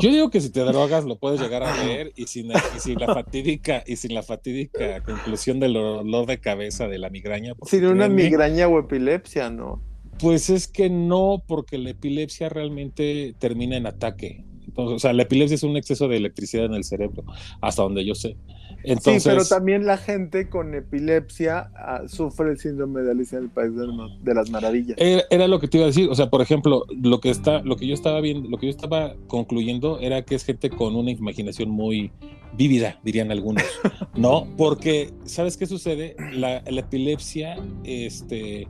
[0.00, 2.60] Yo digo que si te drogas lo puedes llegar a ver y sin, la
[3.14, 7.54] fatídica y sin la fatídica conclusión del dolor de cabeza de la migraña.
[7.66, 9.82] Sin una migraña o epilepsia, ¿no?
[10.18, 14.44] Pues es que no, porque la epilepsia realmente termina en ataque.
[14.86, 17.24] O sea, la epilepsia es un exceso de electricidad en el cerebro,
[17.60, 18.36] hasta donde yo sé.
[18.82, 23.44] Entonces, sí, pero también la gente con epilepsia ah, sufre el síndrome de Alicia en
[23.44, 23.86] el País de,
[24.22, 24.96] de las Maravillas.
[24.98, 27.60] Era, era, lo que te iba a decir, o sea, por ejemplo, lo que está,
[27.62, 30.96] lo que yo estaba viendo, lo que yo estaba concluyendo era que es gente con
[30.96, 32.10] una imaginación muy
[32.56, 33.64] vívida, dirían algunos,
[34.16, 34.46] ¿no?
[34.56, 36.16] Porque, ¿sabes qué sucede?
[36.32, 38.66] La, la epilepsia, este,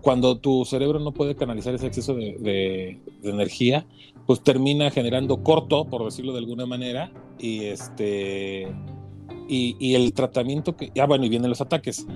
[0.00, 3.86] cuando tu cerebro no puede canalizar ese exceso de, de, de, energía,
[4.30, 8.72] pues termina generando corto, por decirlo de alguna manera, y este
[9.48, 12.06] y, el tratamiento que, ah, bueno, y vienen los ataques,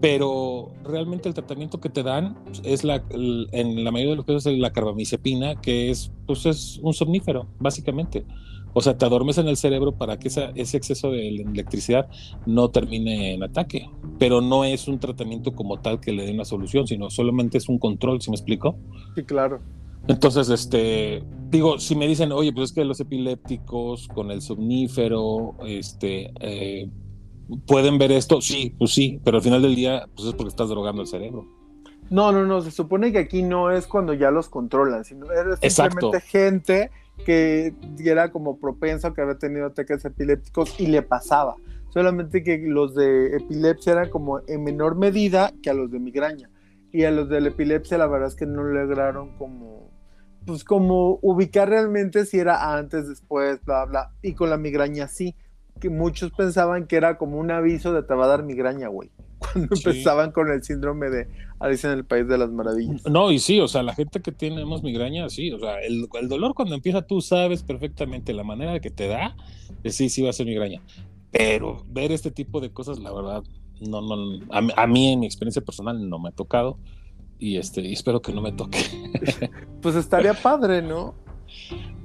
[0.00, 4.46] pero realmente el tratamiento que te dan es la, en la mayoría de los casos
[4.46, 8.24] es la carbamazepina, que es, pues es un somnífero, básicamente.
[8.72, 12.08] O sea, te adormece en el cerebro para que ese exceso de electricidad
[12.46, 13.90] no termine en ataque.
[14.18, 17.68] Pero no es un tratamiento como tal que le dé una solución, sino solamente es
[17.68, 18.78] un control, ¿sí me explico?
[19.14, 19.60] Sí, claro.
[20.08, 25.54] Entonces, este, digo, si me dicen, oye, pues es que los epilépticos con el somnífero,
[25.66, 26.90] este, eh,
[27.66, 30.70] pueden ver esto, sí, pues sí, pero al final del día, pues es porque estás
[30.70, 31.46] drogando el cerebro.
[32.10, 35.58] No, no, no, se supone que aquí no es cuando ya los controlan, sino es
[35.60, 36.12] simplemente Exacto.
[36.26, 36.90] gente
[37.24, 41.56] que era como propenso, que había tenido ataques epilépticos y le pasaba.
[41.90, 46.50] Solamente que los de epilepsia eran como en menor medida que a los de migraña.
[46.92, 49.87] Y a los de la epilepsia la verdad es que no lograron como,
[50.48, 54.12] pues como ubicar realmente si era antes, después, bla, bla.
[54.22, 55.34] Y con la migraña sí,
[55.78, 59.10] que muchos pensaban que era como un aviso de te va a dar migraña, güey
[59.38, 59.82] cuando sí.
[59.84, 61.28] empezaban con el síndrome de
[61.60, 63.04] Alicia en el País de las Maravillas.
[63.04, 66.28] No, y sí, o sea, la gente que tenemos migraña, sí, o sea, el, el
[66.30, 69.36] dolor cuando empieza tú sabes perfectamente la manera que te da,
[69.82, 70.80] que sí, sí va a ser migraña.
[71.30, 73.42] Pero ver este tipo de cosas, la verdad,
[73.82, 76.78] no, no, a, a mí en mi experiencia personal no me ha tocado
[77.38, 78.78] y este, y espero que no me toque.
[79.82, 81.14] pues estaría padre, ¿no?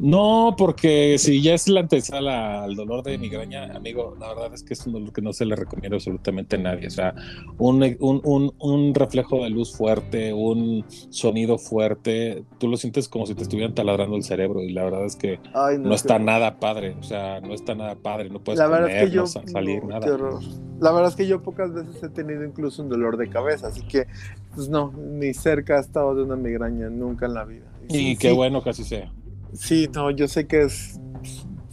[0.04, 4.62] No, porque si ya es la antesala al dolor de migraña, amigo, la verdad es
[4.62, 6.88] que es un dolor que no se le recomienda absolutamente a nadie.
[6.88, 7.16] O sea,
[7.58, 13.26] un, un, un, un, reflejo de luz fuerte, un sonido fuerte, tú lo sientes como
[13.26, 16.20] si te estuvieran taladrando el cerebro y la verdad es que Ay, no, no está
[16.20, 16.98] nada padre.
[17.00, 19.28] O sea, no está nada padre, no puedes la comer, verdad es que yo, no
[19.28, 20.18] salir, no, nada.
[20.82, 23.82] La verdad es que yo pocas veces he tenido incluso un dolor de cabeza, así
[23.88, 24.08] que,
[24.54, 27.68] pues no, ni cerca he estado de una migraña, nunca en la vida.
[27.88, 28.36] Y, y qué sí.
[28.36, 29.10] bueno que así sea.
[29.54, 31.00] Sí, no, yo sé que es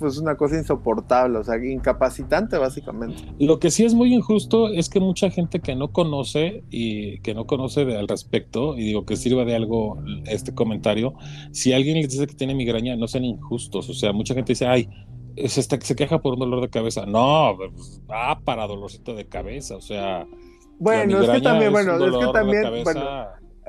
[0.00, 3.22] pues una cosa insoportable, o sea, incapacitante básicamente.
[3.38, 7.34] Lo que sí es muy injusto es que mucha gente que no conoce y que
[7.34, 11.12] no conoce de, al respecto, y digo que sirva de algo este comentario,
[11.52, 14.66] si alguien les dice que tiene migraña, no sean injustos, o sea, mucha gente dice,
[14.66, 14.88] ay,
[15.36, 19.28] se, está, se queja por un dolor de cabeza, no, pues, ah, para dolorcito de
[19.28, 20.26] cabeza, o sea...
[20.78, 23.02] Bueno, es que también, bueno, es que también, bueno,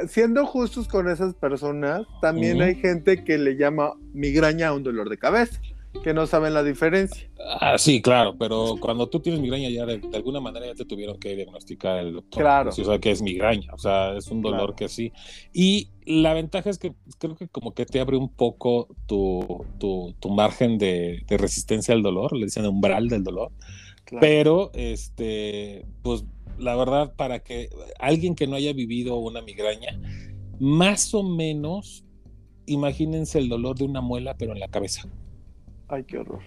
[0.08, 2.66] siendo justos con esas personas, también uh -huh.
[2.66, 5.60] hay gente que le llama migraña a un dolor de cabeza,
[6.04, 7.30] que no saben la diferencia.
[7.60, 10.86] Ah, sí, claro, pero cuando tú tienes migraña ya de, de alguna manera ya te
[10.86, 12.42] tuvieron que diagnosticar el doctor.
[12.42, 12.70] Claro.
[12.70, 14.76] O sea, que es migraña, o sea, es un dolor claro.
[14.76, 15.12] que sí.
[15.54, 20.16] Y la ventaja es que creo que como que te abre un poco tu, tu,
[20.20, 23.52] tu margen de, de, resistencia al dolor, le dicen umbral del dolor.
[24.06, 24.22] Claro.
[24.22, 26.26] Pero, este, pues
[26.58, 30.00] la verdad, para que alguien que no haya vivido una migraña,
[30.60, 32.06] más o menos,
[32.66, 35.10] imagínense el dolor de una muela, pero en la cabeza.
[35.88, 36.42] Ay, qué horror.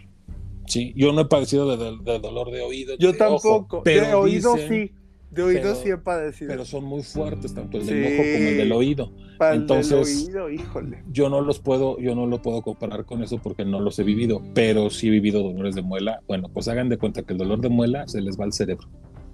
[0.67, 2.97] Sí, yo no he padecido de, de, de dolor de oído.
[2.99, 3.77] Yo tampoco.
[3.77, 4.95] Ojo, pero de oído dicen, sí.
[5.31, 6.49] De oído pero, sí he padecido.
[6.49, 8.15] Pero son muy fuertes, tanto el del sí.
[8.15, 9.13] ojo como el del oído.
[9.37, 11.03] Para Entonces, el oído, híjole.
[11.11, 14.05] Yo no los puedo, yo no lo puedo comparar con eso porque no los he
[14.05, 16.21] vivido, pero sí he vivido dolores de muela.
[16.29, 18.89] Bueno, pues hagan de cuenta que el dolor de muela se les va al cerebro.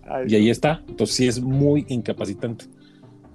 [0.08, 0.82] Ay, y ahí está.
[0.88, 2.66] Entonces sí es muy incapacitante.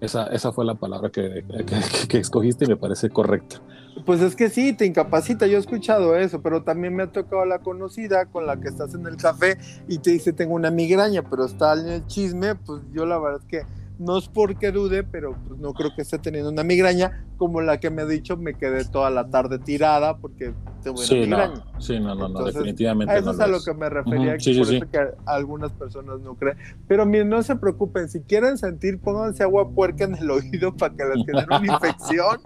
[0.01, 3.61] Esa, esa fue la palabra que, que, que, escogiste y me parece correcta.
[4.05, 7.45] Pues es que sí, te incapacita, yo he escuchado eso, pero también me ha tocado
[7.45, 11.23] la conocida con la que estás en el café y te dice tengo una migraña,
[11.23, 13.61] pero está en el chisme, pues yo la verdad es que
[13.99, 17.79] no es porque dude, pero pues no creo que esté teniendo una migraña como la
[17.79, 20.53] que me ha dicho, me quedé toda la tarde tirada porque
[20.83, 21.53] tengo una sí, migraña.
[21.55, 23.13] No, sí, no, no, Entonces, no definitivamente.
[23.13, 24.39] A eso no es a lo que me refería, uh -huh.
[24.39, 26.57] sí, por sí, eso que algunas personas no creen.
[26.87, 30.95] Pero miren, no se preocupen, si quieren sentir, pónganse agua puerca en el oído para
[30.95, 32.39] que les genere una infección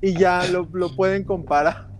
[0.00, 1.94] y ya lo, lo pueden comparar.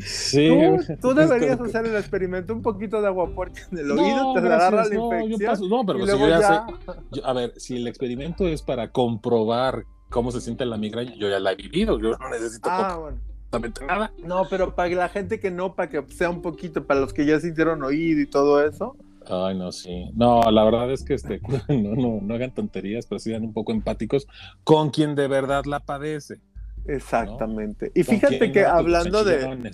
[0.00, 0.48] Sí.
[0.48, 4.34] Tú, tú deberías hacer el experimento, un poquito de agua puerca en el oído, no,
[4.34, 5.50] te gracias, agarra la no, infección.
[5.50, 6.66] Paso, no, pero si yo ya, ya...
[6.66, 11.14] Sé, yo, a ver, si el experimento es para comprobar cómo se siente la migraña,
[11.14, 13.72] yo ya la he vivido, yo no necesito ah, bueno.
[13.86, 14.12] nada.
[14.24, 17.26] No, pero para la gente que no, para que sea un poquito, para los que
[17.26, 18.96] ya sintieron oído y todo eso.
[19.30, 20.10] Ay, no, sí.
[20.14, 23.72] No, la verdad es que este, no, no, no hagan tonterías, pero sean un poco
[23.72, 24.26] empáticos
[24.64, 26.40] con quien de verdad la padece.
[26.88, 27.86] Exactamente.
[27.86, 27.92] ¿no?
[27.94, 29.70] Y fíjate que hablando de.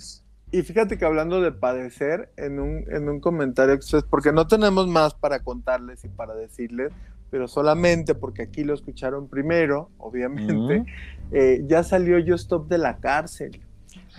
[0.51, 4.87] y fíjate que hablando de padecer, en un, en un comentario express, porque no tenemos
[4.87, 6.91] más para contarles y para decirles,
[7.31, 10.85] pero solamente porque aquí lo escucharon primero, obviamente,
[11.31, 13.61] eh, ya salió Yo Stop de la cárcel.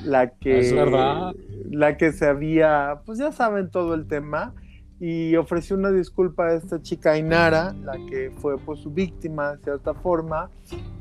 [0.05, 1.33] La que, Es verdad.
[1.71, 4.55] la que se había, pues ya saben todo el tema,
[5.01, 9.63] y ofreció una disculpa a esta chica Ainara, la que fue pues su víctima de
[9.65, 10.51] cierta forma,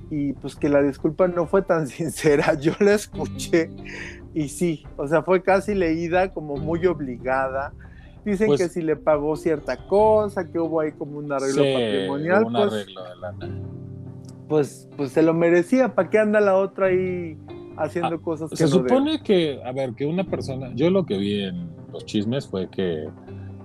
[0.09, 3.69] y pues que la disculpa no fue tan sincera, yo la escuché
[4.33, 7.73] y sí, o sea, fue casi leída como muy obligada.
[8.25, 11.73] Dicen Pues- que si le pagó cierta cosa, que hubo ahí como un arreglo Sí,
[11.73, 13.61] patrimonial, un pues, arreglo de lana.
[14.49, 15.93] pues, pues se lo merecía.
[15.95, 17.37] ¿Para qué anda la otra ahí
[17.77, 18.89] haciendo cosas que Se no debe?
[18.89, 22.67] supone que, a ver, que una persona, yo lo que vi en los chismes fue
[22.69, 23.07] que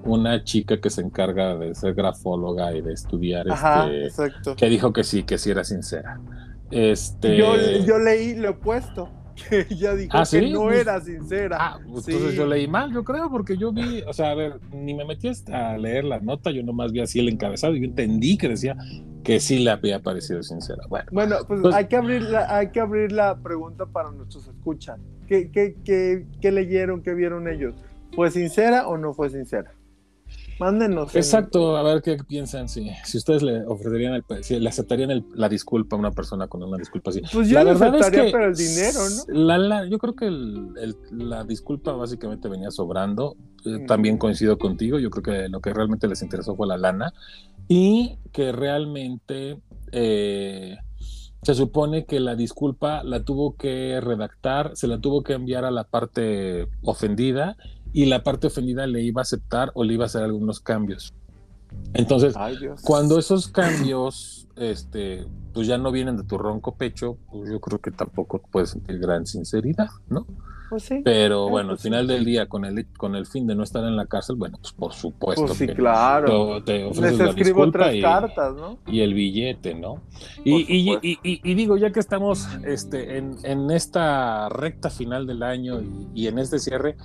[0.04, 4.56] una chica que se encarga de ser grafóloga y de estudiar, Ajá, este, exacto.
[4.56, 6.20] que dijo que sí, que sí era sincera.
[6.70, 7.54] Este, Yo,
[7.86, 9.08] yo leí lo opuesto,
[9.48, 10.50] que ella dijo ¿Ah, que sí?
[10.52, 11.56] no Pues- era sincera.
[11.60, 12.12] Ah, pues Sí.
[12.12, 15.04] entonces yo leí mal, yo creo, porque yo vi, o sea, a ver, ni me
[15.04, 18.38] metí hasta a leer la nota, yo nomás vi así el encabezado y yo entendí
[18.38, 18.76] que decía
[19.24, 20.82] que sí le había parecido sincera.
[20.88, 24.46] Bueno, Bueno, pues, Pues- hay, que abrir la, hay que abrir la pregunta para nuestros
[24.48, 24.98] escuchas.
[25.26, 27.74] ¿Qué, qué, qué, qué leyeron, qué vieron ellos?
[28.14, 29.72] ¿Fue sincera o no fue sincera?
[30.60, 31.12] Mándenos.
[31.14, 35.10] en- exacto, a ver qué piensan, si, si ustedes le ofrecerían, el, si le aceptarían
[35.10, 37.22] el- la disculpa a una persona con una disculpa así.
[37.32, 39.34] Pues yo la le verdad es aceptaría, que pero el dinero, ¿no?
[39.46, 40.96] la- la- yo creo que el- el-
[41.28, 43.36] la disculpa básicamente venía sobrando.
[43.64, 43.86] Eh, Mm.
[43.86, 44.98] También coincido contigo.
[44.98, 47.12] Yo creo que lo que realmente les interesó fue la lana
[47.68, 49.58] y que realmente
[49.92, 50.76] eh,
[51.42, 55.70] se supone que la disculpa la tuvo que redactar, se la tuvo que enviar a
[55.70, 57.56] la parte ofendida
[57.92, 61.12] y la parte ofendida le iba a aceptar o le iba a hacer algunos cambios.
[61.94, 65.24] Entonces, Ay, cuando esos cambios, este,
[65.54, 68.98] pues ya no vienen de tu ronco pecho, pues yo creo que tampoco puedes sentir
[68.98, 70.26] gran sinceridad, ¿no?
[70.68, 71.00] Pues sí.
[71.04, 73.64] Pero Eh, bueno, al pues final del día, con el, con el fin de no
[73.64, 76.62] estar en la cárcel, bueno, pues por supuesto Pues sí, que claro.
[76.62, 78.78] te, te Les escribo tres y, cartas, ¿no?
[78.86, 80.00] y el billete, ¿no?
[80.44, 85.26] Y, y- y- y- y digo, ya que estamos este, en, en esta recta final
[85.26, 86.96] del año y, y en este cierre,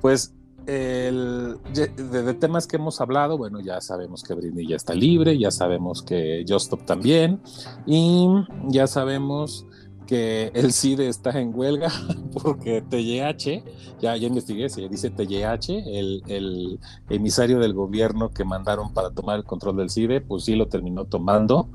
[0.00, 0.34] pues
[0.66, 6.02] el, de, temas que hemos hablado, bueno, ya sabemos que Britney está libre, ya sabemos
[6.02, 7.40] que Justop también,
[7.86, 8.28] y
[8.68, 9.66] ya sabemos
[10.06, 11.88] que el CIDE está en huelga
[12.42, 13.64] porque TYH,
[14.00, 19.38] ya, ya investigué, se dice TYH, el, el emisario del gobierno que mandaron para tomar
[19.38, 21.68] el control del CIDE, pues sí lo terminó tomando.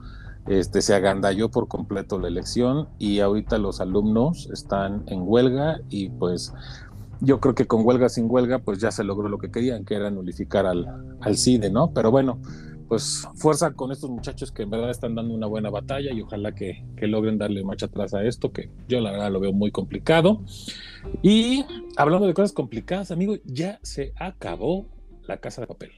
[0.47, 6.09] Este, se agandalló por completo la elección y ahorita los alumnos están en huelga y
[6.09, 6.53] pues
[7.22, 9.95] yo creo que con huelga sin huelga pues ya se logró lo que querían, que
[9.95, 11.91] era nulificar al, al CIDE, ¿no?
[11.93, 12.39] Pero bueno,
[12.88, 16.53] pues fuerza con estos muchachos que en verdad están dando una buena batalla y ojalá
[16.53, 19.72] que, que logren darle marcha atrás a esto, que yo la verdad lo veo muy
[19.72, 20.43] complicado.
[21.22, 21.66] Y
[21.97, 24.88] hablando de cosas complicadas, amigo, ya se acabó
[25.28, 25.91] la casa de papel.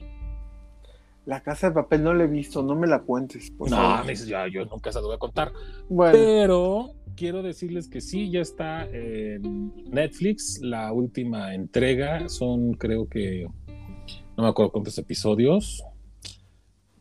[1.28, 3.50] La casa de papel no la he visto, no me la cuentes.
[3.50, 5.52] por No, me dices, ya, yo nunca se lo voy a contar.
[5.86, 12.26] Bueno, Pero quiero decirles que sí, ya está en Netflix la última entrega.
[12.30, 13.46] Son, creo que,
[14.38, 15.84] no me acuerdo cuántos episodios.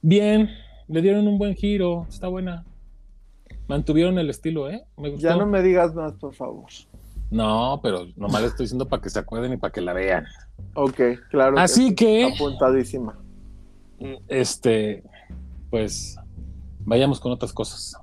[0.01, 0.49] Bien,
[0.89, 2.65] le dieron un buen giro, está buena.
[3.69, 4.83] Mantuvieron el estilo, ¿eh?
[4.97, 5.25] Me gustó.
[5.25, 6.65] ya no me digas más, por favor.
[7.31, 10.25] No, pero nomás le estoy diciendo para que se acuerden y para que la vean.
[10.73, 10.99] Ok,
[11.29, 11.57] claro.
[11.57, 13.23] Así que, Apuntadísima.
[14.27, 15.03] Este,
[15.69, 16.17] pues,
[16.79, 17.95] vayamos con otras cosas.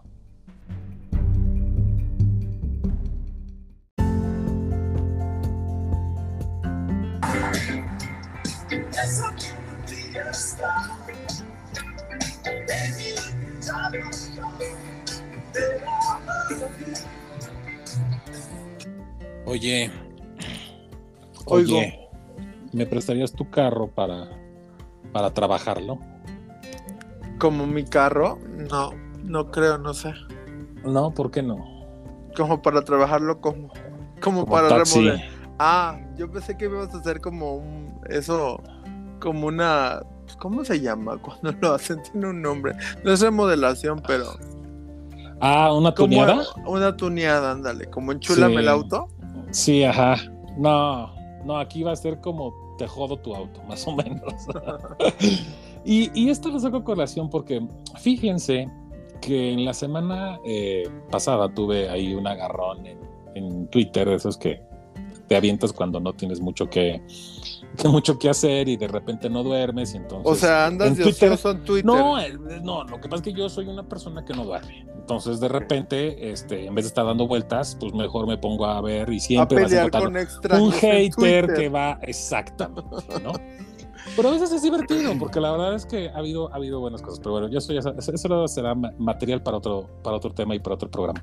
[19.46, 19.90] Oye,
[21.46, 21.78] Oigo.
[21.78, 22.08] oye,
[22.72, 24.28] ¿me prestarías tu carro para,
[25.14, 25.98] para trabajarlo?
[27.38, 28.38] Como mi carro,
[28.70, 28.90] no,
[29.22, 30.12] no creo, no sé.
[30.84, 31.64] No, ¿por qué no?
[32.36, 35.20] Como para trabajarlo como, como, Como para remodelar.
[35.58, 38.60] Ah, yo pensé que ibas a hacer como un, eso,
[39.20, 40.00] como una,
[40.40, 41.16] ¿cómo se llama?
[41.22, 42.74] Cuando lo hacen tiene un nombre.
[43.04, 44.26] No es remodelación, pero
[45.40, 46.42] Ah, ¿una tuneada?
[46.66, 48.58] una tuneada, ándale, como enchúlame Sí.
[48.60, 49.08] el auto.
[49.52, 50.16] Sí, ajá.
[50.56, 51.12] No,
[51.44, 54.32] no, aquí va a ser como te jodo tu auto, más o menos.
[55.84, 57.66] y, y esto lo saco a colación porque
[58.00, 58.68] fíjense
[59.20, 62.98] que en la semana eh, pasada tuve ahí un agarrón en,
[63.34, 64.62] en Twitter, de esos que
[65.28, 67.00] te avientas cuando no tienes mucho que,
[67.33, 67.33] que
[67.88, 71.02] mucho que hacer y de repente no duermes y entonces O sea, andas en de
[71.04, 71.84] Twitter- ocioso en Twitter.
[71.84, 72.16] no,
[72.62, 74.86] no, lo que pasa es que yo soy una persona que no duerme.
[74.94, 78.80] Entonces, de repente, este, en vez de estar dando vueltas, pues mejor me pongo a
[78.80, 81.10] ver y a siempre vas a encontrar un en hater
[81.46, 81.54] Twitter.
[81.54, 83.32] que va exactamente, ¿no?
[84.16, 87.02] Pero a veces es divertido, porque la verdad es que ha habido, ha habido buenas
[87.02, 87.18] cosas.
[87.20, 91.22] Pero bueno, eso, será ma- material para otro, para otro tema y para otro programa.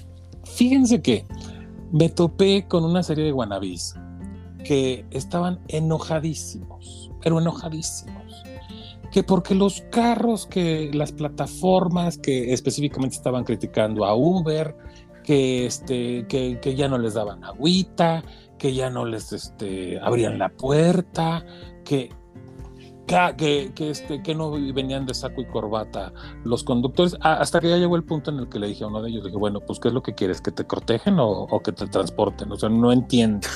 [0.44, 1.26] Fíjense que
[1.92, 3.94] me topé con una serie de wannabis
[4.62, 8.42] que estaban enojadísimos, pero enojadísimos.
[9.10, 14.74] Que porque los carros, que las plataformas que específicamente estaban criticando a Uber,
[15.22, 18.24] que, este, que, que ya no les daban agüita,
[18.58, 21.44] que ya no les este, abrían la puerta,
[21.84, 22.10] que,
[23.36, 26.12] que, que, este, que no venían de saco y corbata
[26.44, 29.02] los conductores, hasta que ya llegó el punto en el que le dije a uno
[29.02, 30.40] de ellos, dije, bueno, pues ¿qué es lo que quieres?
[30.40, 32.50] ¿Que te cortejen o, o que te transporten?
[32.50, 33.46] O sea, no entiendo.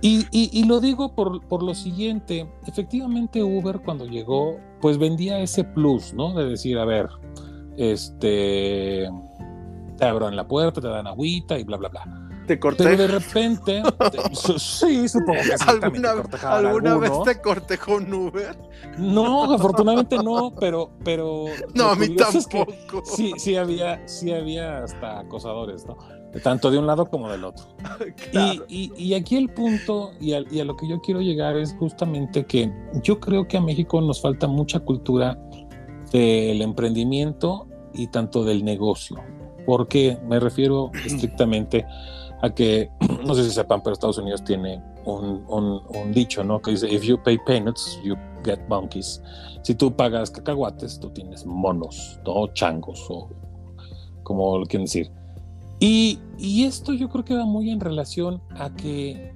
[0.00, 5.40] Y, y, y lo digo por, por, lo siguiente, efectivamente Uber cuando llegó, pues vendía
[5.40, 6.34] ese plus, ¿no?
[6.34, 7.08] De decir, a ver,
[7.78, 9.08] este,
[9.96, 12.23] te abran la puerta, te dan agüita y bla, bla, bla.
[12.46, 12.84] Te corté.
[12.84, 13.82] Pero de repente,
[14.12, 18.56] te- sí, supongo que sí, también te ¿Alguna, ¿alguna vez te cortejó un Uber?
[18.98, 23.02] No, afortunadamente no, pero, pero No, a mí curioso es que tampoco.
[23.16, 25.96] sí, sí había, sí había hasta acosadores, ¿no?
[26.42, 27.64] Tanto de un lado como del otro.
[28.30, 28.64] Claro.
[28.68, 31.56] Y, y- y aquí el punto y a, y a lo que yo quiero llegar
[31.56, 32.70] es justamente que
[33.02, 35.38] yo creo que a México nos falta mucha cultura
[36.12, 39.16] del emprendimiento y tanto del negocio.
[39.66, 41.86] porque Me refiero estrictamente
[42.42, 42.90] a que,
[43.26, 46.60] no sé si sepan, pero Estados Unidos tiene un, un- un dicho, ¿no?
[46.60, 48.14] Que dice, if you pay peanuts, you
[48.44, 49.22] get monkeys.
[49.62, 52.46] Si tú pagas cacahuates, tú tienes monos, ¿no?
[52.54, 53.28] Changos o
[54.22, 55.10] como lo quieren decir.
[55.80, 59.32] Y, y esto yo creo que va muy en relación a que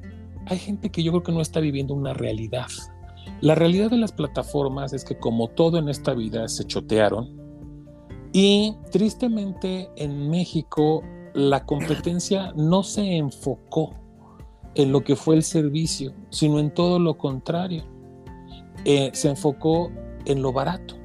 [0.47, 2.67] hay gente que yo creo que no está viviendo una realidad.
[3.41, 7.37] La realidad de las plataformas es que como todo en esta vida se chotearon
[8.33, 11.03] y tristemente en México
[11.39, 13.95] la competencia no se enfocó
[14.75, 17.85] en lo que fue el servicio, sino en todo lo contrario.
[18.85, 19.91] Eh, se enfocó
[20.25, 20.97] en lo barato.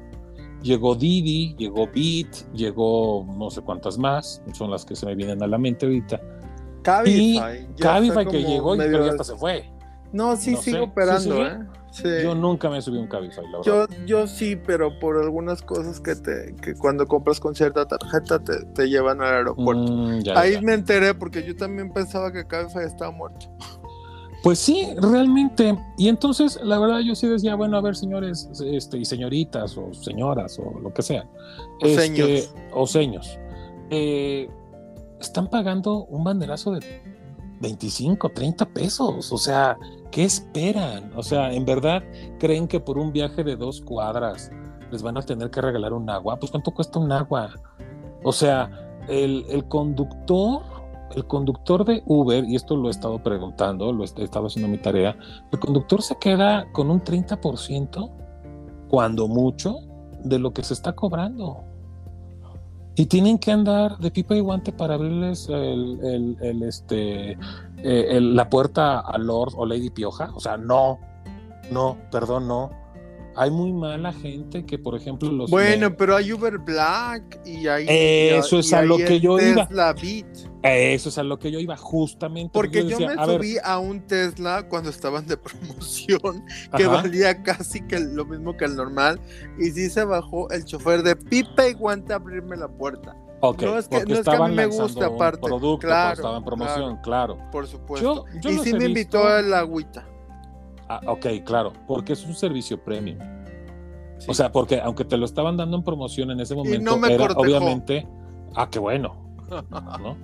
[0.60, 5.42] Llegó Didi, llegó Beat, llegó no sé cuántas más, son las que se me vienen
[5.42, 6.20] a la mente ahorita.
[6.82, 7.68] Cabify.
[7.76, 9.70] ya Cabify está que llegó y creo que hasta se fue.
[10.14, 10.78] No, sí no sé.
[10.80, 11.46] operando.
[11.46, 11.58] ¿eh?
[11.90, 12.08] Sí.
[12.22, 13.96] Yo nunca me subí un Cabify, la Yo, verdad.
[14.06, 18.64] yo sí, pero por algunas cosas que te que cuando compras con cierta tarjeta te,
[18.74, 19.92] te llevan al aeropuerto.
[19.92, 20.62] Mm, ya, Ahí ya.
[20.62, 23.46] me enteré porque yo también pensaba que Cabify estaba muerto.
[24.42, 25.78] Pues sí, realmente.
[25.96, 29.94] Y entonces, la verdad, yo sí decía, bueno, a ver, señores este, y señoritas, o
[29.94, 31.24] señoras, o lo que sea.
[31.80, 32.54] O seños.
[32.72, 33.38] O seños.
[33.90, 34.50] eh,
[35.20, 36.80] están pagando un banderazo de
[37.64, 39.32] 25, 30 pesos.
[39.32, 39.78] O sea,
[40.10, 41.10] ¿qué esperan?
[41.16, 42.02] O sea, ¿en verdad
[42.38, 44.50] creen que por un viaje de dos cuadras
[44.90, 46.38] les van a tener que regalar un agua?
[46.38, 47.54] Pues ¿cuánto cuesta un agua?
[48.22, 48.70] O sea,
[49.08, 50.62] el, conductor,
[51.16, 54.78] el conductor de Uber, y esto lo he estado preguntando, lo he estado haciendo mi
[54.78, 55.16] tarea,
[55.50, 58.10] el conductor se queda con un 30%,
[58.88, 59.78] cuando mucho,
[60.22, 61.64] de lo que se está cobrando.
[62.96, 67.36] Y tienen que andar de pipa y guante para abrirles el, este,
[67.78, 70.30] eh, la puerta a Lord o Lady Pioja.
[70.34, 71.00] O sea, no,
[71.72, 72.83] no, perdón, no.
[73.36, 75.50] Hay muy mala gente que, por ejemplo, los...
[75.50, 77.86] Bueno, me- pero hay Uber Black y hay.
[77.88, 79.66] Eso y es a lo que yo iba.
[79.66, 80.26] Tesla Beat.
[80.62, 82.50] Eso es a lo que yo iba, justamente.
[82.54, 85.36] Porque yo decía, me a ver, subí a un Tesla cuando estaban de
[85.88, 86.44] promoción
[86.76, 86.92] que ajá.
[87.02, 89.20] valía casi que lo mismo que el normal
[89.58, 93.14] y sí se bajó el chofer de pipa y guante a abrirme la puerta.
[93.40, 95.40] Ok, No, es que- no es que a mí me gusta, aparte.
[95.42, 97.38] producto Claro, estaba en promoción, claro.
[97.52, 98.24] Por supuesto.
[98.32, 98.86] Yo- yo y sí me visto.
[98.86, 100.08] invitó el agüita.
[100.88, 103.18] Ah, ok, claro, porque es un servicio premium.
[104.18, 104.26] Sí.
[104.28, 107.08] O sea, porque aunque te lo estaban dando en promoción en ese momento, no me
[107.08, 107.40] era cortejó.
[107.40, 108.06] obviamente,
[108.54, 109.16] ah, qué bueno,
[110.00, 110.16] ¿no?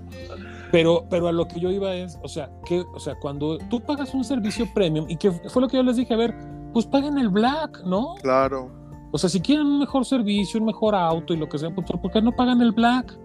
[0.70, 3.80] Pero, pero a lo que yo iba es, o sea, que, o sea, cuando tú
[3.80, 6.34] pagas un servicio premium, y que fue lo que yo les dije, a ver,
[6.72, 8.14] pues paguen el black, ¿no?
[8.22, 8.70] Claro.
[9.12, 11.86] O sea, si quieren un mejor servicio, un mejor auto y lo que sea, pues
[11.90, 13.18] ¿por qué no pagan el black?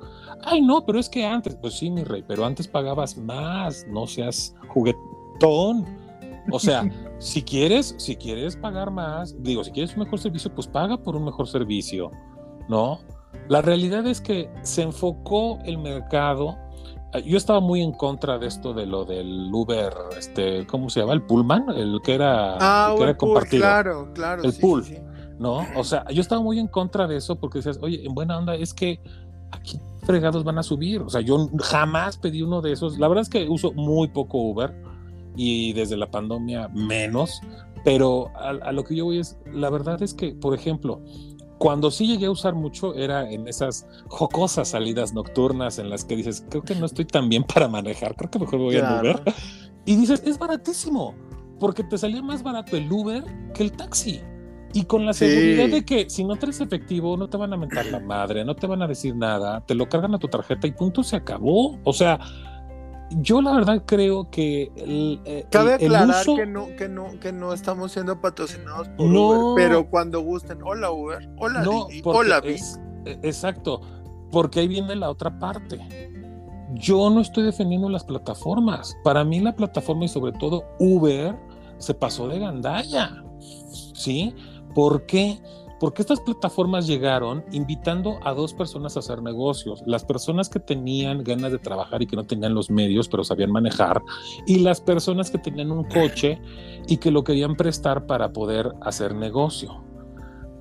[0.44, 4.08] Ay, no, pero es que antes, pues sí, mi rey, pero antes pagabas más, no
[4.08, 5.86] seas juguetón.
[6.52, 6.88] O sea,
[7.20, 11.16] si quieres, si quieres pagar más, digo, si quieres un mejor servicio, pues paga por
[11.16, 12.12] un mejor servicio,
[12.70, 13.00] ¿no?
[13.50, 16.56] La realidad es que se enfocó el mercado.
[17.14, 21.00] eh, Yo estaba muy en contra de esto de lo del Uber, este, ¿cómo se
[21.00, 21.14] llama?
[21.14, 23.62] El Pullman, el que era, Ah, el que era pool, compartido.
[23.62, 24.44] claro, claro.
[24.44, 24.84] El sí, pool.
[24.84, 25.02] sí, sí.
[25.40, 25.66] ¿no?
[25.76, 28.56] O sea, yo estaba muy en contra de eso porque decías, oye, en buena onda,
[28.56, 29.02] es que
[29.52, 31.02] aquí fregados van a subir.
[31.02, 32.98] O sea, yo jamás pedí uno de esos.
[33.00, 34.74] La verdad es que uso muy poco Uber.
[35.36, 37.42] Y desde la pandemia menos,
[37.84, 41.02] pero a, a lo que yo voy es, la verdad es que, por ejemplo,
[41.58, 46.16] cuando sí llegué a usar mucho era en esas jocosas salidas nocturnas en las que
[46.16, 49.02] dices, creo que no estoy tan bien para manejar, creo que mejor voy a Claro.
[49.12, 49.24] Uber.
[49.86, 51.14] Y dices, es baratísimo,
[51.60, 53.24] porque te salía más barato el Uber
[53.54, 54.20] que el taxi.
[54.74, 55.26] Y con la Sí.
[55.30, 58.56] seguridad de que si no traes efectivo, no te van a mentar la madre, no
[58.56, 61.80] te van a decir nada, te lo cargan a tu tarjeta y punto, se acabó.
[61.86, 62.20] O sea,
[63.12, 67.20] yo la verdad creo que el, eh, Cabe el aclarar uso- que no, que no,
[67.20, 69.30] que no estamos siendo patrocinados por No.
[69.54, 73.82] Uber, pero cuando gusten, hola Uber, hola No, Didi, hola es- e- exacto,
[74.32, 75.80] porque ahí viene la otra parte.
[76.74, 78.98] Yo no estoy defendiendo las plataformas.
[79.04, 81.36] Para mí la plataforma y sobre todo Uber
[81.78, 83.24] se pasó de gandalla.
[83.94, 84.34] ¿Sí?
[84.74, 85.40] ¿Por qué?
[85.80, 89.84] Porque estas plataformas llegaron invitando a dos personas a hacer negocios.
[89.86, 93.52] Las personas que tenían ganas de trabajar y que no tenían los medios, pero sabían
[93.52, 94.02] manejar.
[94.48, 96.40] Y las personas que tenían un coche
[96.88, 99.86] y que lo querían prestar para poder hacer negocio.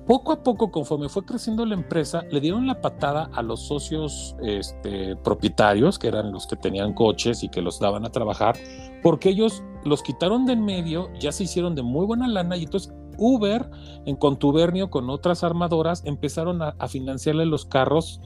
[0.05, 4.35] Poco a poco, conforme fue creciendo la empresa, le dieron la patada a los socios
[4.43, 8.55] este, propietarios, que eran los que tenían coches y que los daban a trabajar,
[9.01, 12.65] porque ellos los quitaron de en medio, ya se hicieron de muy buena lana y
[12.65, 13.69] entonces Uber,
[14.05, 18.21] en contubernio con otras armadoras, empezaron a, a financiarle los carros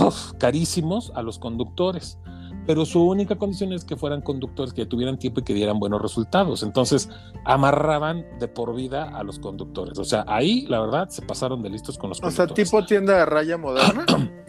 [0.00, 2.18] uf, carísimos a los conductores.
[2.66, 6.00] Pero su única condición es que fueran conductores que tuvieran tiempo y que dieran buenos
[6.00, 6.62] resultados.
[6.62, 7.08] Entonces,
[7.44, 9.98] amarraban de por vida a los conductores.
[9.98, 12.70] O sea, ahí, la verdad, se pasaron de listos con los O sea, conductores.
[12.70, 14.04] tipo tienda de raya moderna.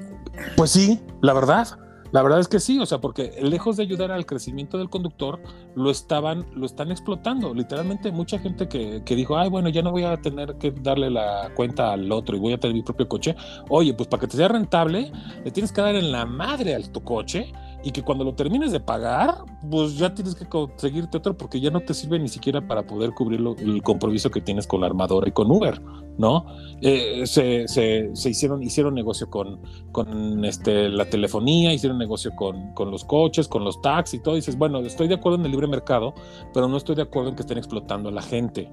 [0.56, 1.68] Pues sí, la verdad.
[2.12, 5.42] La verdad es que sí, o sea, porque lejos de ayudar al crecimiento del conductor,
[5.76, 7.54] lo estaban, lo están explotando.
[7.54, 11.10] Literalmente, mucha gente que, que dijo, ay, bueno, ya no voy a tener que darle
[11.10, 13.36] la cuenta al otro y voy a tener mi propio coche.
[13.70, 15.12] Oye, pues para que te sea rentable,
[15.44, 17.52] le tienes que dar en la madre a tu coche
[17.84, 21.72] y que cuando lo termines de pagar, pues ya tienes que conseguirte otro porque ya
[21.72, 25.28] no te sirve ni siquiera para poder cubrir el compromiso que tienes con la armadora
[25.28, 25.82] y con Uber,
[26.18, 26.46] ¿no?
[26.82, 29.62] Eh, se, se- se hicieron, hicieron negocio con,
[29.92, 34.36] con este, la telefonía, hicieron negocio con, con los coches, con los taxis y todo.
[34.36, 36.14] Dices, bueno, estoy de acuerdo en el libre mercado,
[36.54, 38.70] pero no estoy de acuerdo en que estén explotando a la gente.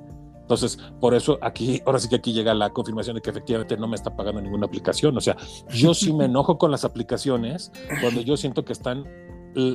[0.49, 3.87] Entonces, por eso aquí, ahora sí que aquí llega la confirmación de que efectivamente no
[3.87, 5.15] me está pagando ninguna aplicación.
[5.17, 5.37] O sea,
[5.75, 7.71] yo sí me enojo con las aplicaciones
[8.01, 9.05] cuando yo siento que están,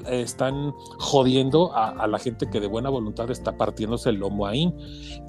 [0.09, 4.73] están jodiendo a, a la gente que de buena voluntad está partiéndose el lomo ahí.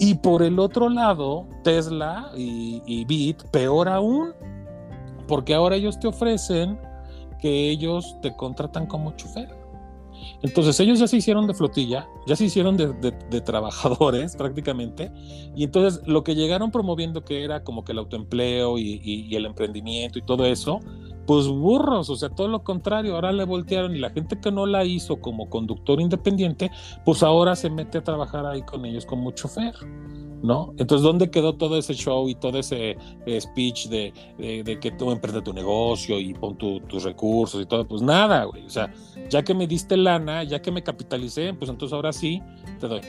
[0.01, 4.33] Y por el otro lado, Tesla y, y Bit, peor aún,
[5.29, 6.79] porque ahora ellos te ofrecen
[7.39, 9.64] que ellos te contratan como chofer.
[10.45, 15.11] Entonces ellos ya se hicieron de flotilla, ya se hicieron de, de- de trabajadores prácticamente,
[15.57, 19.35] y entonces lo que llegaron promoviendo que era como que el autoempleo y, y- y
[19.37, 20.81] el emprendimiento y todo eso,
[21.27, 24.67] pues burros, o sea, todo lo contrario, ahora le voltearon y la gente que no
[24.67, 26.71] la hizo como conductor independiente,
[27.07, 29.75] pues ahora se mete a trabajar ahí con ellos como chofer.
[30.45, 30.75] ¿No?
[30.77, 34.91] Entonces, ¿dónde quedó todo ese show y todo ese eh, speech de, de- de que
[34.91, 37.89] tú emprende tu negocio y pon tu- tus recursos y todo?
[37.89, 38.67] Pues nada, güey.
[38.67, 38.93] O sea,
[39.31, 42.43] ya que me diste lana, ya que me capitalicé, pues entonces ahora sí
[42.79, 43.01] te doy.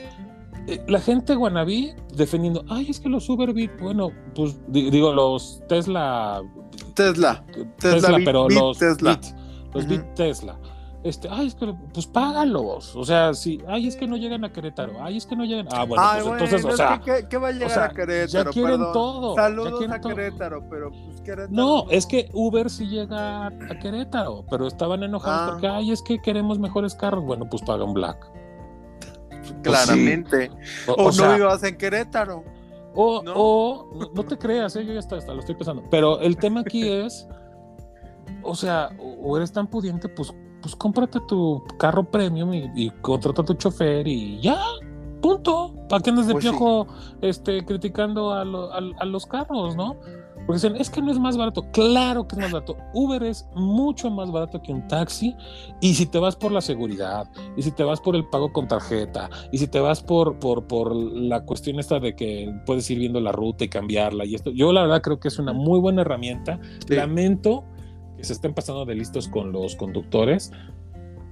[0.66, 5.60] Eh, La gente guanabí defendiendo, ay, es que los Uberbit, bueno, pues di- digo, los
[5.68, 6.42] Tesla,
[6.94, 7.44] Tesla.
[7.78, 9.10] Tesla, Bit- pero Bit los Tesla.
[9.14, 9.24] Bit,
[9.74, 9.92] los Ujú.
[9.94, 10.58] Bit Tesla.
[11.06, 12.96] Este, ay, es que, pues págalos.
[12.96, 14.94] O sea, sí, ay, es que no llegan a Querétaro.
[15.00, 15.68] Ay, es que no llegan.
[15.70, 17.88] Ah, bueno, Ay, pues bueno, entonces, o sea, ¿qué, qué va a llegar sea, a
[17.90, 18.44] Querétaro?
[18.44, 18.92] ya quieren Perdón.
[18.92, 20.14] todo, ya Saludos quieren a todo.
[20.16, 21.48] Querétaro, pero pues Querétaro.
[21.50, 23.50] No, es que Uber sí llega a
[23.80, 25.52] Querétaro, pero estaban enojados Ah.
[25.52, 27.24] porque, ay, es que queremos mejores carros.
[27.24, 28.18] Bueno, pues paga un Black.
[29.62, 30.50] claramente.
[30.86, 32.44] O, O, o no sea, vivas en Querétaro.
[32.94, 33.32] o, ¿no?
[33.36, 34.84] o- no, no te creas, ¿eh?
[34.84, 35.84] yo ya está, hasta lo estoy pensando.
[35.90, 37.28] Pero el tema aquí es,
[38.42, 40.32] o sea, o o eres tan pudiente, pues,
[40.62, 44.58] pues cómprate tu carro premium y, y contrata a tu chofer y ya,
[45.20, 45.72] punto.
[45.88, 46.50] ¿Para qué andas de Pues sí.
[46.50, 46.86] piojo
[47.20, 49.96] este, criticando a, lo- a- a los carros, no?
[50.46, 51.64] Porque dicen, es que no es más barato.
[51.72, 52.76] Claro que es más barato.
[52.94, 55.34] Uber es mucho más barato que un taxi.
[55.80, 58.68] Y si te vas por la seguridad, y si te vas por el pago con
[58.68, 62.98] tarjeta, y si te vas por, por, por la cuestión esta de que puedes ir
[63.00, 65.80] viendo la ruta y cambiarla, y esto, yo la verdad creo que es una muy
[65.80, 66.60] buena herramienta.
[66.86, 66.94] Sí.
[66.94, 67.64] Lamento
[68.16, 70.52] que se estén pasando de listos con los conductores,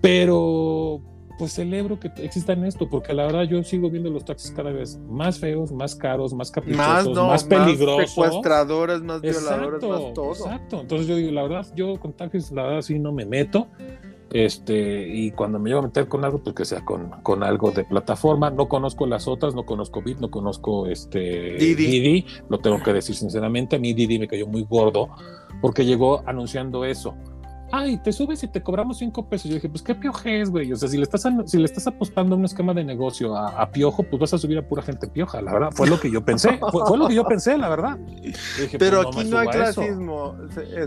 [0.00, 1.00] pero
[1.38, 4.98] pues celebro que existan esto, porque la verdad yo sigo viendo los taxis cada vez
[5.08, 8.10] más feos, más caros, más Más, caprichosos, no, más peligrosos.
[8.10, 10.30] secuestradores, más violadores, Exacto, más todo.
[10.32, 10.80] exacto.
[10.82, 13.66] Entonces yo digo, la verdad, yo con taxis, la verdad sí no me meto.
[14.34, 17.70] Este, y cuando me llevo a meter con algo, pues que sea con, con algo
[17.70, 18.50] de plataforma.
[18.50, 22.26] No conozco las otras, no conozco Bit, no conozco este Didi.
[22.48, 23.76] lo tengo que decir sinceramente.
[23.76, 25.10] A mí Didi me cayó muy gordo
[25.62, 27.14] porque llegó anunciando eso.
[27.72, 29.48] Ay, te subes y te cobramos cinco pesos.
[29.48, 30.72] Yo dije, pues qué piojes, güey.
[30.72, 33.60] O sea, si le estás, si le estás apostando a un esquema de negocio a,
[33.60, 35.70] a piojo, pues vas a subir a pura gente pioja, la verdad.
[35.72, 37.98] Fue lo que yo pensé, fue, fue lo que yo pensé, la verdad.
[37.98, 40.36] Dije, Pero pues, aquí no hay clasismo.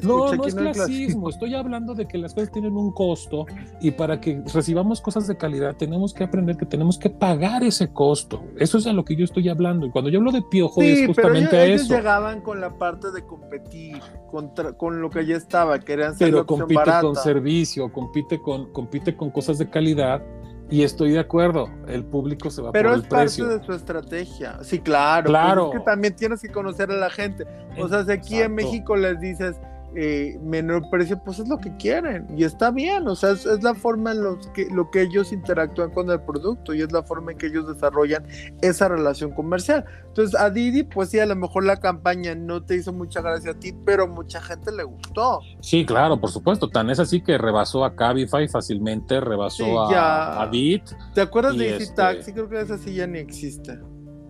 [0.04, 1.30] No, no aquí es clasismo.
[1.30, 3.46] Estoy hablando de que las cosas tienen un costo
[3.82, 7.92] y para que recibamos cosas de calidad tenemos que aprender que tenemos que pagar ese
[7.92, 8.44] costo.
[8.58, 9.86] Eso es a lo que yo estoy hablando.
[9.86, 11.96] Y cuando yo hablo de piojo es Sí, pero justamente ellos, a ellos eso.
[11.96, 14.00] llegaban con la parte de competir
[14.32, 17.02] contra, con lo que ya estaba, ser la Pero compite barata.
[17.02, 20.24] con servicio, compite con, compite con cosas de calidad
[20.70, 21.70] y estoy de acuerdo.
[21.88, 23.48] El público se va Pero por es el parte precio.
[23.48, 24.60] de su estrategia.
[24.64, 25.28] Sí, claro.
[25.28, 25.66] Claro.
[25.68, 27.46] pues es que también tienes que conocer a la gente.
[27.80, 28.54] O sea, si aquí en.
[28.56, 29.56] México les dices
[29.96, 32.28] eh, menor precio, pues es lo que quieren.
[32.38, 33.08] Y está bien.
[33.08, 36.22] O sea, es, es la forma en los que, lo que ellos interactúan con el
[36.22, 38.26] producto y es la forma en que ellos desarrollan
[38.62, 39.86] esa relación comercial.
[40.08, 43.52] Entonces, a Didi, pues sí, a lo mejor la campaña no te hizo mucha gracia
[43.52, 45.40] a ti, pero mucha gente le gustó.
[45.62, 46.70] Sí, claro, por supuesto.
[46.70, 50.84] Tan es así que rebasó a Cabify fácilmente, rebasó Sí, a, a Bit.
[51.14, 52.34] ¿Te acuerdas de Easy este- Taxi?
[52.34, 53.80] Creo que esa sí ya ni existe.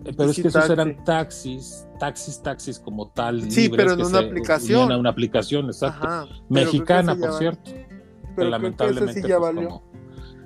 [0.04, 3.50] Eh, Pero es que esos eran taxis, taxis, taxis como tal.
[3.50, 4.92] Sí, libres pero en que una se aplicación.
[4.92, 6.06] a una aplicación, exacto.
[6.06, 6.26] Ajá.
[6.48, 7.70] Mexicana, ya por cierto.
[7.72, 9.22] Pero que lamentablemente.
[9.22, 9.68] sí ya pues, valió.
[9.68, 9.88] como-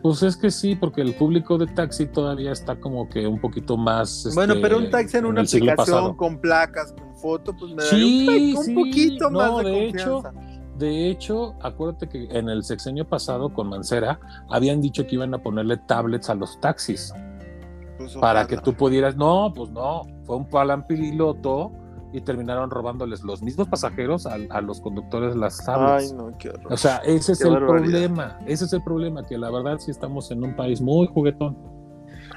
[0.03, 3.77] pues es que sí, porque el público de taxi todavía está como que un poquito
[3.77, 4.29] más.
[4.35, 8.27] Bueno, este, pero un taxi en una aplicación con placas, con foto, pues me Sí,
[8.27, 10.23] daría un, sí, un poquito no, más de, de hecho.
[10.77, 15.39] De hecho, acuérdate que en el sexenio pasado con Mancera habían dicho que iban a
[15.39, 17.13] ponerle tablets a los taxis
[18.21, 19.17] Para que tú pudieras.
[19.17, 21.73] No, pues no, fue un plan piloto
[22.13, 26.11] y terminaron robándoles los mismos pasajeros a, a los conductores las tablets.
[26.13, 26.73] Ay, no, qué horror.
[26.73, 27.83] O sea, ese es Qué el barbaridad.
[27.91, 28.39] problema.
[28.47, 31.57] Ese es el problema, que la verdad sí estamos en un país muy juguetón.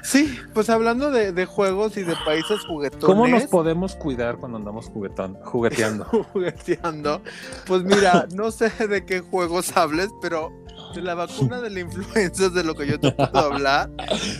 [0.02, 3.04] Sí, pues hablando de, de juegos y de países juguetones.
[3.04, 6.04] ¿Cómo nos podemos cuidar cuando andamos juguetón, jugueteando?
[6.32, 7.20] jugueteando.
[7.66, 10.52] Pues mira, no sé de qué juegos hables, pero
[10.96, 13.90] de la vacuna de la influenza es de lo que yo te puedo hablar.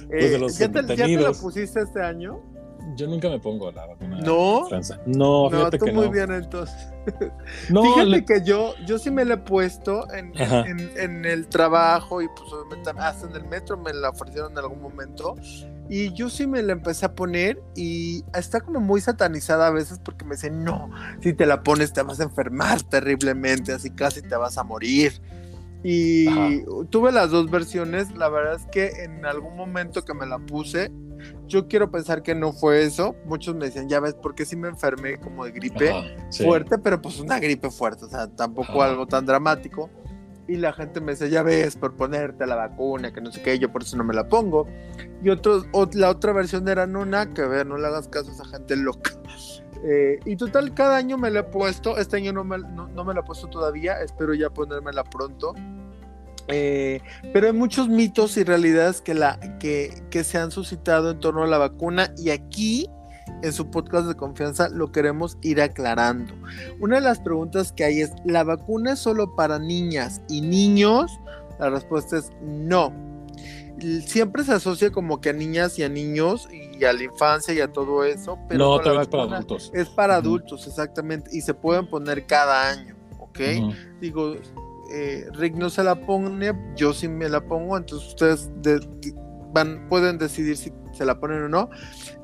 [0.09, 2.41] Pues de Eh, los ¿ya, te, ¿Ya te la pusiste este año?
[2.97, 4.19] Yo nunca me pongo la vacuna.
[4.21, 4.53] ¿No?
[4.55, 5.01] de influenza.
[5.07, 6.13] No, No, fíjate tú que muy no.
[6.13, 6.89] bien entonces.
[7.69, 11.47] No, Fíjate le- que yo, yo sí me la he puesto en, en, en el
[11.49, 15.35] trabajo y pues obviamente hasta en el metro me la ofrecieron en algún momento
[15.89, 20.01] y yo sí me la empecé a poner y está como muy satanizada a veces
[20.05, 20.91] porque me dicen, no,
[21.21, 25.21] si te la pones te vas a enfermar terriblemente, así casi te vas a morir.
[25.83, 26.49] Y Ajá.
[26.91, 30.91] tuve las dos versiones, la verdad es que en algún momento que me la puse,
[31.47, 34.68] yo quiero pensar que no fue eso, muchos me decían, ya ves, porque sí me
[34.68, 36.45] enfermé como de gripe Ajá, sí.
[36.45, 38.91] fuerte, pero pues una gripe fuerte, o sea, tampoco Ajá.
[38.91, 39.91] algo tan dramático.
[40.49, 43.59] Y la gente me dice, ya ves, por ponerte la vacuna, que no sé qué,
[43.59, 44.68] yo por eso no me la pongo.
[45.20, 48.31] Y otros, ot- la otra versión era, no, nada que ver, no le hagas caso
[48.31, 49.11] a esa gente loca.
[49.85, 53.05] Eh, y total, cada año me la he puesto, este año no me, no, no
[53.05, 55.55] me la he puesto todavía, espero ya ponérmela pronto.
[56.49, 57.01] Eh,
[57.33, 61.43] pero hay muchos mitos y realidades que, la, que, que se han suscitado en torno
[61.43, 62.89] a la vacuna y aquí
[63.43, 66.35] en su podcast de confianza lo queremos ir aclarando.
[66.81, 71.11] Una de las preguntas que hay es, ¿la vacuna es solo para niñas y niños?
[71.59, 72.93] La respuesta es no.
[74.07, 77.61] Siempre se asocia como que a niñas y a niños y a la infancia y
[77.61, 79.70] a todo eso, pero no, todavía es para adultos.
[79.74, 83.39] es para adultos, exactamente, y se pueden poner cada año, ¿ok?
[84.01, 84.35] Digo,
[84.93, 89.14] eh, Rick no se la pone, yo sí me la pongo, entonces ustedes de- de-
[89.53, 91.68] van, pueden decidir si se la ponen o no.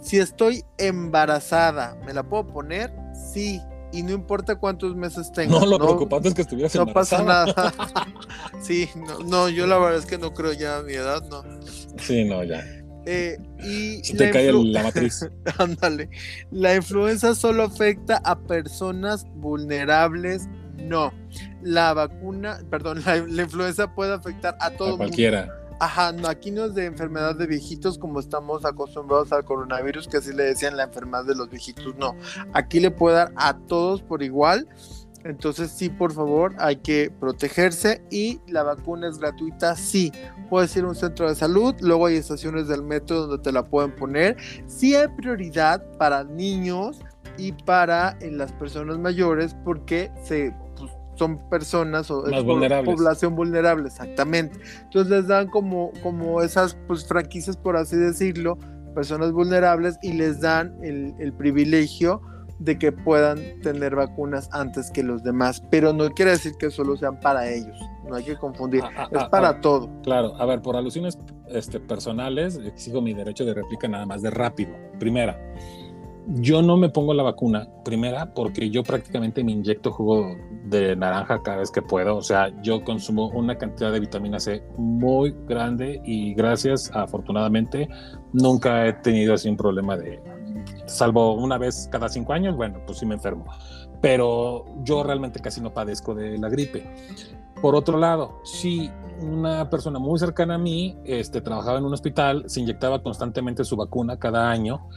[0.00, 2.90] Si estoy embarazada, ¿me la puedo poner?
[3.32, 3.60] Sí,
[3.92, 5.58] y no importa cuántos meses tenga.
[5.58, 7.72] No, lo preocupante es que estuvieras no pasa nada.
[8.62, 11.42] sí, no, no, yo la verdad es que no creo ya a mi edad, no.
[11.98, 12.64] Sí, no, ya.
[13.04, 15.28] Eh, y Se te la cae la matriz.
[15.58, 16.08] Ándale.
[16.50, 20.48] La influenza solo afecta a personas vulnerables.
[20.76, 21.12] No.
[21.62, 25.04] La vacuna, perdón, la, la influenza puede afectar a todo A mundo.
[25.82, 30.18] Ajá, no, aquí no es de enfermedad de viejitos como estamos acostumbrados al coronavirus, que
[30.18, 31.96] así le decían la enfermedad de los viejitos.
[31.96, 32.14] No.
[32.52, 34.68] Aquí le puede dar a todos por igual.
[35.24, 40.12] Entonces, sí, por favor, hay que protegerse y la vacuna es gratuita, sí.
[40.48, 43.64] Puedes ir a un centro de salud, luego hay estaciones del metro donde te la
[43.64, 44.36] pueden poner.
[44.68, 47.00] Sí hay prioridad para niños
[47.38, 50.54] y para eh, las personas mayores porque se,
[51.14, 52.94] son personas o Más es vulnerables.
[52.94, 54.58] población vulnerable, exactamente.
[54.84, 58.58] Entonces les dan como, como esas pues, franquicias, por así decirlo,
[58.94, 62.20] personas vulnerables y les dan el, el privilegio
[62.58, 66.96] de que puedan tener vacunas antes que los demás, pero no quiere decir que solo
[66.96, 67.76] sean para ellos,
[68.08, 69.60] no hay que confundir, Ah, ah, es ah, para ah.
[69.60, 69.90] todo.
[70.02, 74.30] Claro, a ver, por alusiones este, personales, exijo mi derecho de réplica nada más de
[74.30, 74.72] rápido.
[75.00, 75.40] Primera,
[76.28, 81.42] yo no me pongo la vacuna, primera, porque yo prácticamente me inyecto jugo de naranja
[81.42, 82.16] cada vez que puedo.
[82.16, 87.88] O sea, yo consumo una cantidad de vitamina C muy grande y gracias, afortunadamente,
[88.32, 90.20] nunca he tenido así un problema de,
[90.86, 93.46] salvo una vez cada cinco años, bueno, pues sí me enfermo.
[94.00, 96.84] Pero yo realmente casi no padezco de la gripe.
[97.60, 98.90] Por otro lado, si
[99.20, 103.76] una persona muy cercana a mí este, trabajaba en un hospital, se inyectaba constantemente su
[103.76, 104.88] vacuna cada año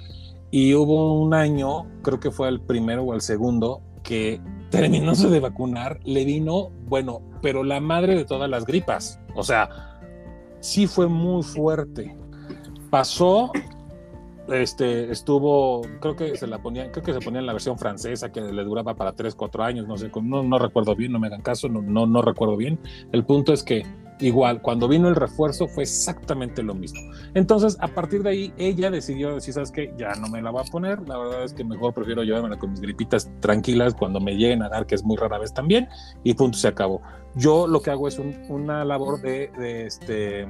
[0.49, 4.39] y hubo un año, creo que fue el primero o el segundo, que
[4.69, 9.19] terminándose de vacunar, le vino, bueno, pero la madre de todas las gripas.
[9.35, 9.99] O sea,
[10.61, 12.15] sí fue muy fuerte.
[12.89, 13.51] Pasó,
[14.47, 18.31] este, estuvo, creo que se la ponía, creo que se ponía en la versión francesa
[18.31, 21.27] que le duraba para 3, 4 años, no sé, no, no recuerdo bien, no me
[21.27, 22.79] hagan caso, no, no, no recuerdo bien.
[23.11, 23.83] El punto es que
[24.19, 26.99] igual, cuando vino el refuerzo fue exactamente lo mismo.
[27.33, 29.93] Entonces, a partir de ahí, ella decidió decir, ¿sabes qué?
[29.97, 31.07] Ya no me la va a poner.
[31.07, 34.69] La verdad es que mejor prefiero llevármela con mis gripitas tranquilas cuando me lleguen a
[34.69, 35.87] dar, que es muy rara vez también,
[36.23, 37.01] y punto, se acabó.
[37.35, 40.47] Yo lo que hago es una labor de, de este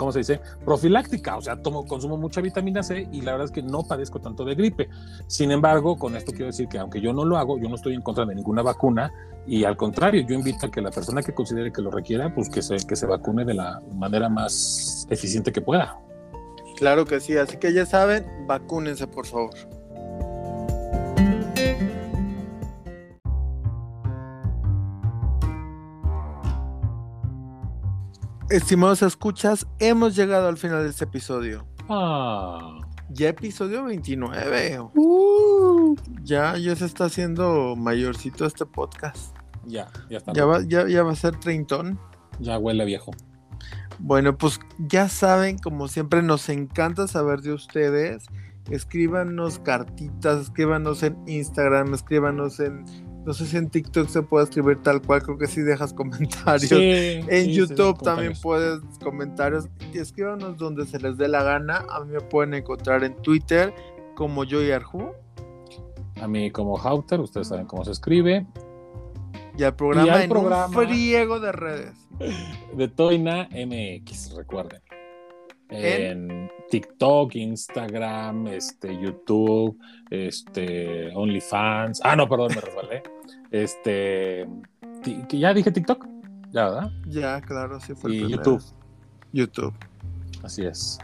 [0.00, 0.40] ¿cómo se dice?
[0.64, 4.46] Profiláctica, o sea, consumo mucha vitamina C y la verdad es que no padezco tanto
[4.46, 4.88] de gripe.
[5.26, 7.92] Sin embargo, con esto quiero decir que aunque yo no lo hago, yo no estoy
[7.92, 9.12] en contra de ninguna vacuna
[9.46, 12.48] y al contrario, yo invito a que la persona que considere que lo requiera, pues
[12.48, 15.98] que se, que se vacune de la manera más eficiente que pueda.
[16.78, 19.50] Claro que sí, así que ya saben, vacúnense por favor.
[28.50, 31.68] Estimados escuchas, hemos llegado al final de este episodio.
[31.88, 32.80] Ah.
[33.08, 34.80] Ya episodio 29.
[34.96, 35.94] Uh.
[36.24, 39.36] Ya, ya se está haciendo mayorcito este podcast.
[39.66, 40.32] Ya, ya está.
[40.32, 42.00] Ya va, ya, ya va a ser treintón.
[42.40, 43.12] Ya huele viejo.
[44.00, 48.26] Bueno, pues ya saben, como siempre, nos encanta saber de ustedes.
[48.68, 52.84] Escríbanos cartitas, escríbanos en Instagram, escríbanos en
[53.24, 56.68] no sé si en TikTok se puede escribir tal cual, creo que sí dejas comentarios.
[56.68, 56.76] Sí,
[57.28, 59.68] en sí, YouTube sí, también puedes comentarios.
[59.92, 61.84] Y escríbanos donde se les dé la gana.
[61.90, 63.74] A mí me pueden encontrar en Twitter
[64.16, 65.10] como Joy Arju.
[66.20, 68.46] A mí como Hauter, ustedes saben cómo se escribe.
[69.56, 71.92] Y al programa Y al en programa- un friego de redes.
[72.76, 74.80] De Toina MX, recuerden.
[75.70, 76.30] ¿En?
[76.30, 79.76] En TikTok, Instagram, este, YouTube,
[80.10, 82.00] este, OnlyFans.
[82.04, 83.02] Ah, no, perdón, me resbalé.
[83.52, 84.46] Este,
[85.30, 86.06] ya dije TikTok,
[86.52, 86.90] ya, ¿verdad?
[87.08, 88.42] Ya, claro, sí fue el Y primero.
[88.44, 88.64] YouTube,
[89.32, 89.74] YouTube.
[90.44, 90.98] así es.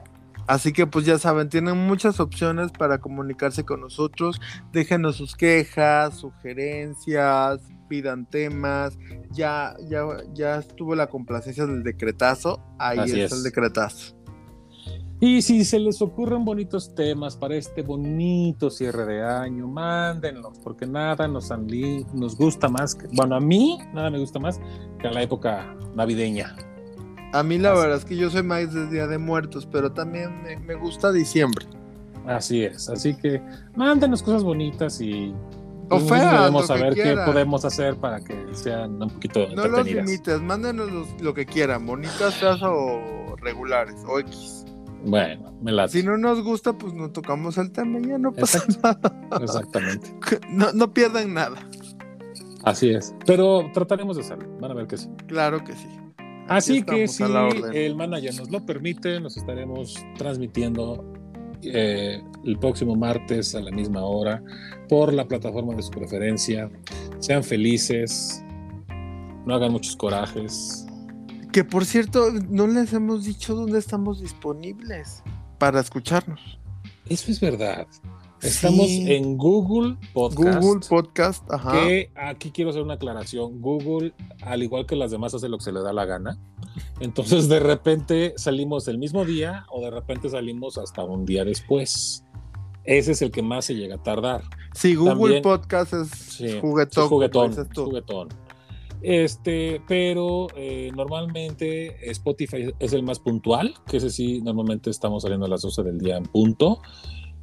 [0.47, 4.41] Así que pues ya saben, tienen muchas opciones para comunicarse con nosotros.
[4.73, 8.97] Déjenos sus quejas, sugerencias, pidan temas.
[9.33, 10.05] Ya, ya,
[10.35, 12.63] ya estuvo la complacencia del decretazo.
[12.79, 13.41] Ahí Así está es.
[13.41, 14.17] el decretazo.
[15.27, 20.87] Y si se les ocurren bonitos temas para este bonito cierre de año, mándenlos, porque
[20.87, 21.51] nada nos,
[22.15, 24.61] nos gusta más, que- bueno, a mí nada me gusta más
[25.01, 26.55] que a la época navideña.
[27.33, 27.81] A mí la Así.
[27.81, 31.11] verdad es que yo soy más de Día de Muertos, pero también me, me gusta
[31.11, 31.67] diciembre.
[32.25, 33.43] Así es, así que
[33.75, 35.35] mándenos cosas bonitas y
[35.91, 40.41] O feas, que saber qué podemos hacer para que sean un poquito No los limites,
[40.41, 44.63] mándenos los- lo que quieran, bonitas, feas o regulares, o X.
[45.07, 48.33] Bueno, me la Si no nos gusta, pues no tocamos el tema y ya no
[48.33, 49.41] pasa nada.
[49.41, 50.13] exactamente.
[50.51, 51.57] No, no pierdan nada.
[52.65, 53.15] Así es.
[53.25, 54.49] Pero trataremos de hacerlo.
[54.61, 55.09] Van a ver que sí.
[55.29, 55.89] Claro que sí.
[56.49, 57.25] Así que si
[57.73, 61.05] el manager nos lo permite, nos estaremos transmitiendo
[61.63, 64.43] eh, el próximo martes a la misma hora
[64.89, 66.71] por la plataforma de su preferencia.
[67.19, 68.45] Sean felices,
[69.45, 70.86] no hagan muchos corajes.
[71.57, 75.23] Que por cierto, no les hemos dicho dónde estamos disponibles
[75.57, 76.59] para escucharnos.
[77.07, 77.87] Eso es verdad.
[78.43, 79.11] Estamos Sí.
[79.11, 80.61] en Google Podcast.
[80.61, 81.73] Google Podcast, ajá.
[81.73, 83.63] que aquí quiero hacer una aclaración.
[83.63, 86.39] Google, al igual que las demás, hace lo que se le da la gana.
[87.01, 92.23] Entonces, de repente salimos el mismo día o de repente salimos hasta un día después.
[92.85, 94.43] Ese es el que más se llega a tardar.
[94.75, 97.05] Sí, Google también- Podcast es Sí, juguetón.
[97.05, 98.29] es juguetón, juguetón.
[99.07, 105.47] Este, pero eh, normalmente Spotify es el más puntual, que ese sí, normalmente estamos saliendo
[105.47, 106.81] a las 12 del día en punto.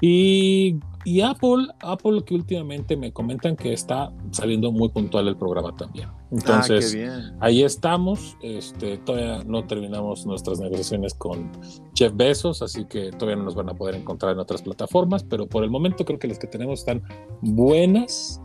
[0.01, 5.73] Y, y Apple, Apple que últimamente me comentan que está saliendo muy puntual el programa
[5.77, 6.09] también.
[6.31, 8.35] Entonces, ah, ahí estamos.
[8.41, 11.49] Este, todavía no terminamos nuestras negociaciones con
[11.95, 15.47] Jeff Bezos, así que todavía no nos van a poder encontrar en otras plataformas, pero
[15.47, 17.01] por el momento creo que las que tenemos están
[17.39, 18.41] buenas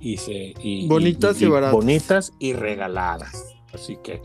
[0.00, 1.74] y se y, Bonitas y baratas.
[1.74, 3.54] bonitas y regaladas.
[3.72, 4.20] Así que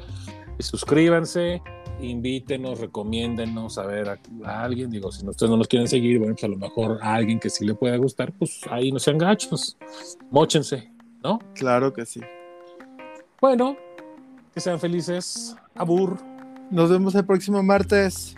[0.60, 1.62] suscríbanse,
[2.02, 4.90] invítenos, recomiéndenos a ver a, a alguien.
[4.90, 7.50] Digo, si ustedes no nos quieren seguir, bueno, pues a lo mejor a alguien que
[7.50, 9.78] sí le pueda gustar, pues ahí no sean gachos,
[10.32, 10.92] móchense,
[11.24, 11.40] ¿no?
[11.54, 12.22] Claro que sí.
[13.42, 13.76] Bueno,
[14.54, 15.56] que sean felices.
[15.76, 16.18] Abur.
[16.72, 18.36] Nos vemos el próximo martes.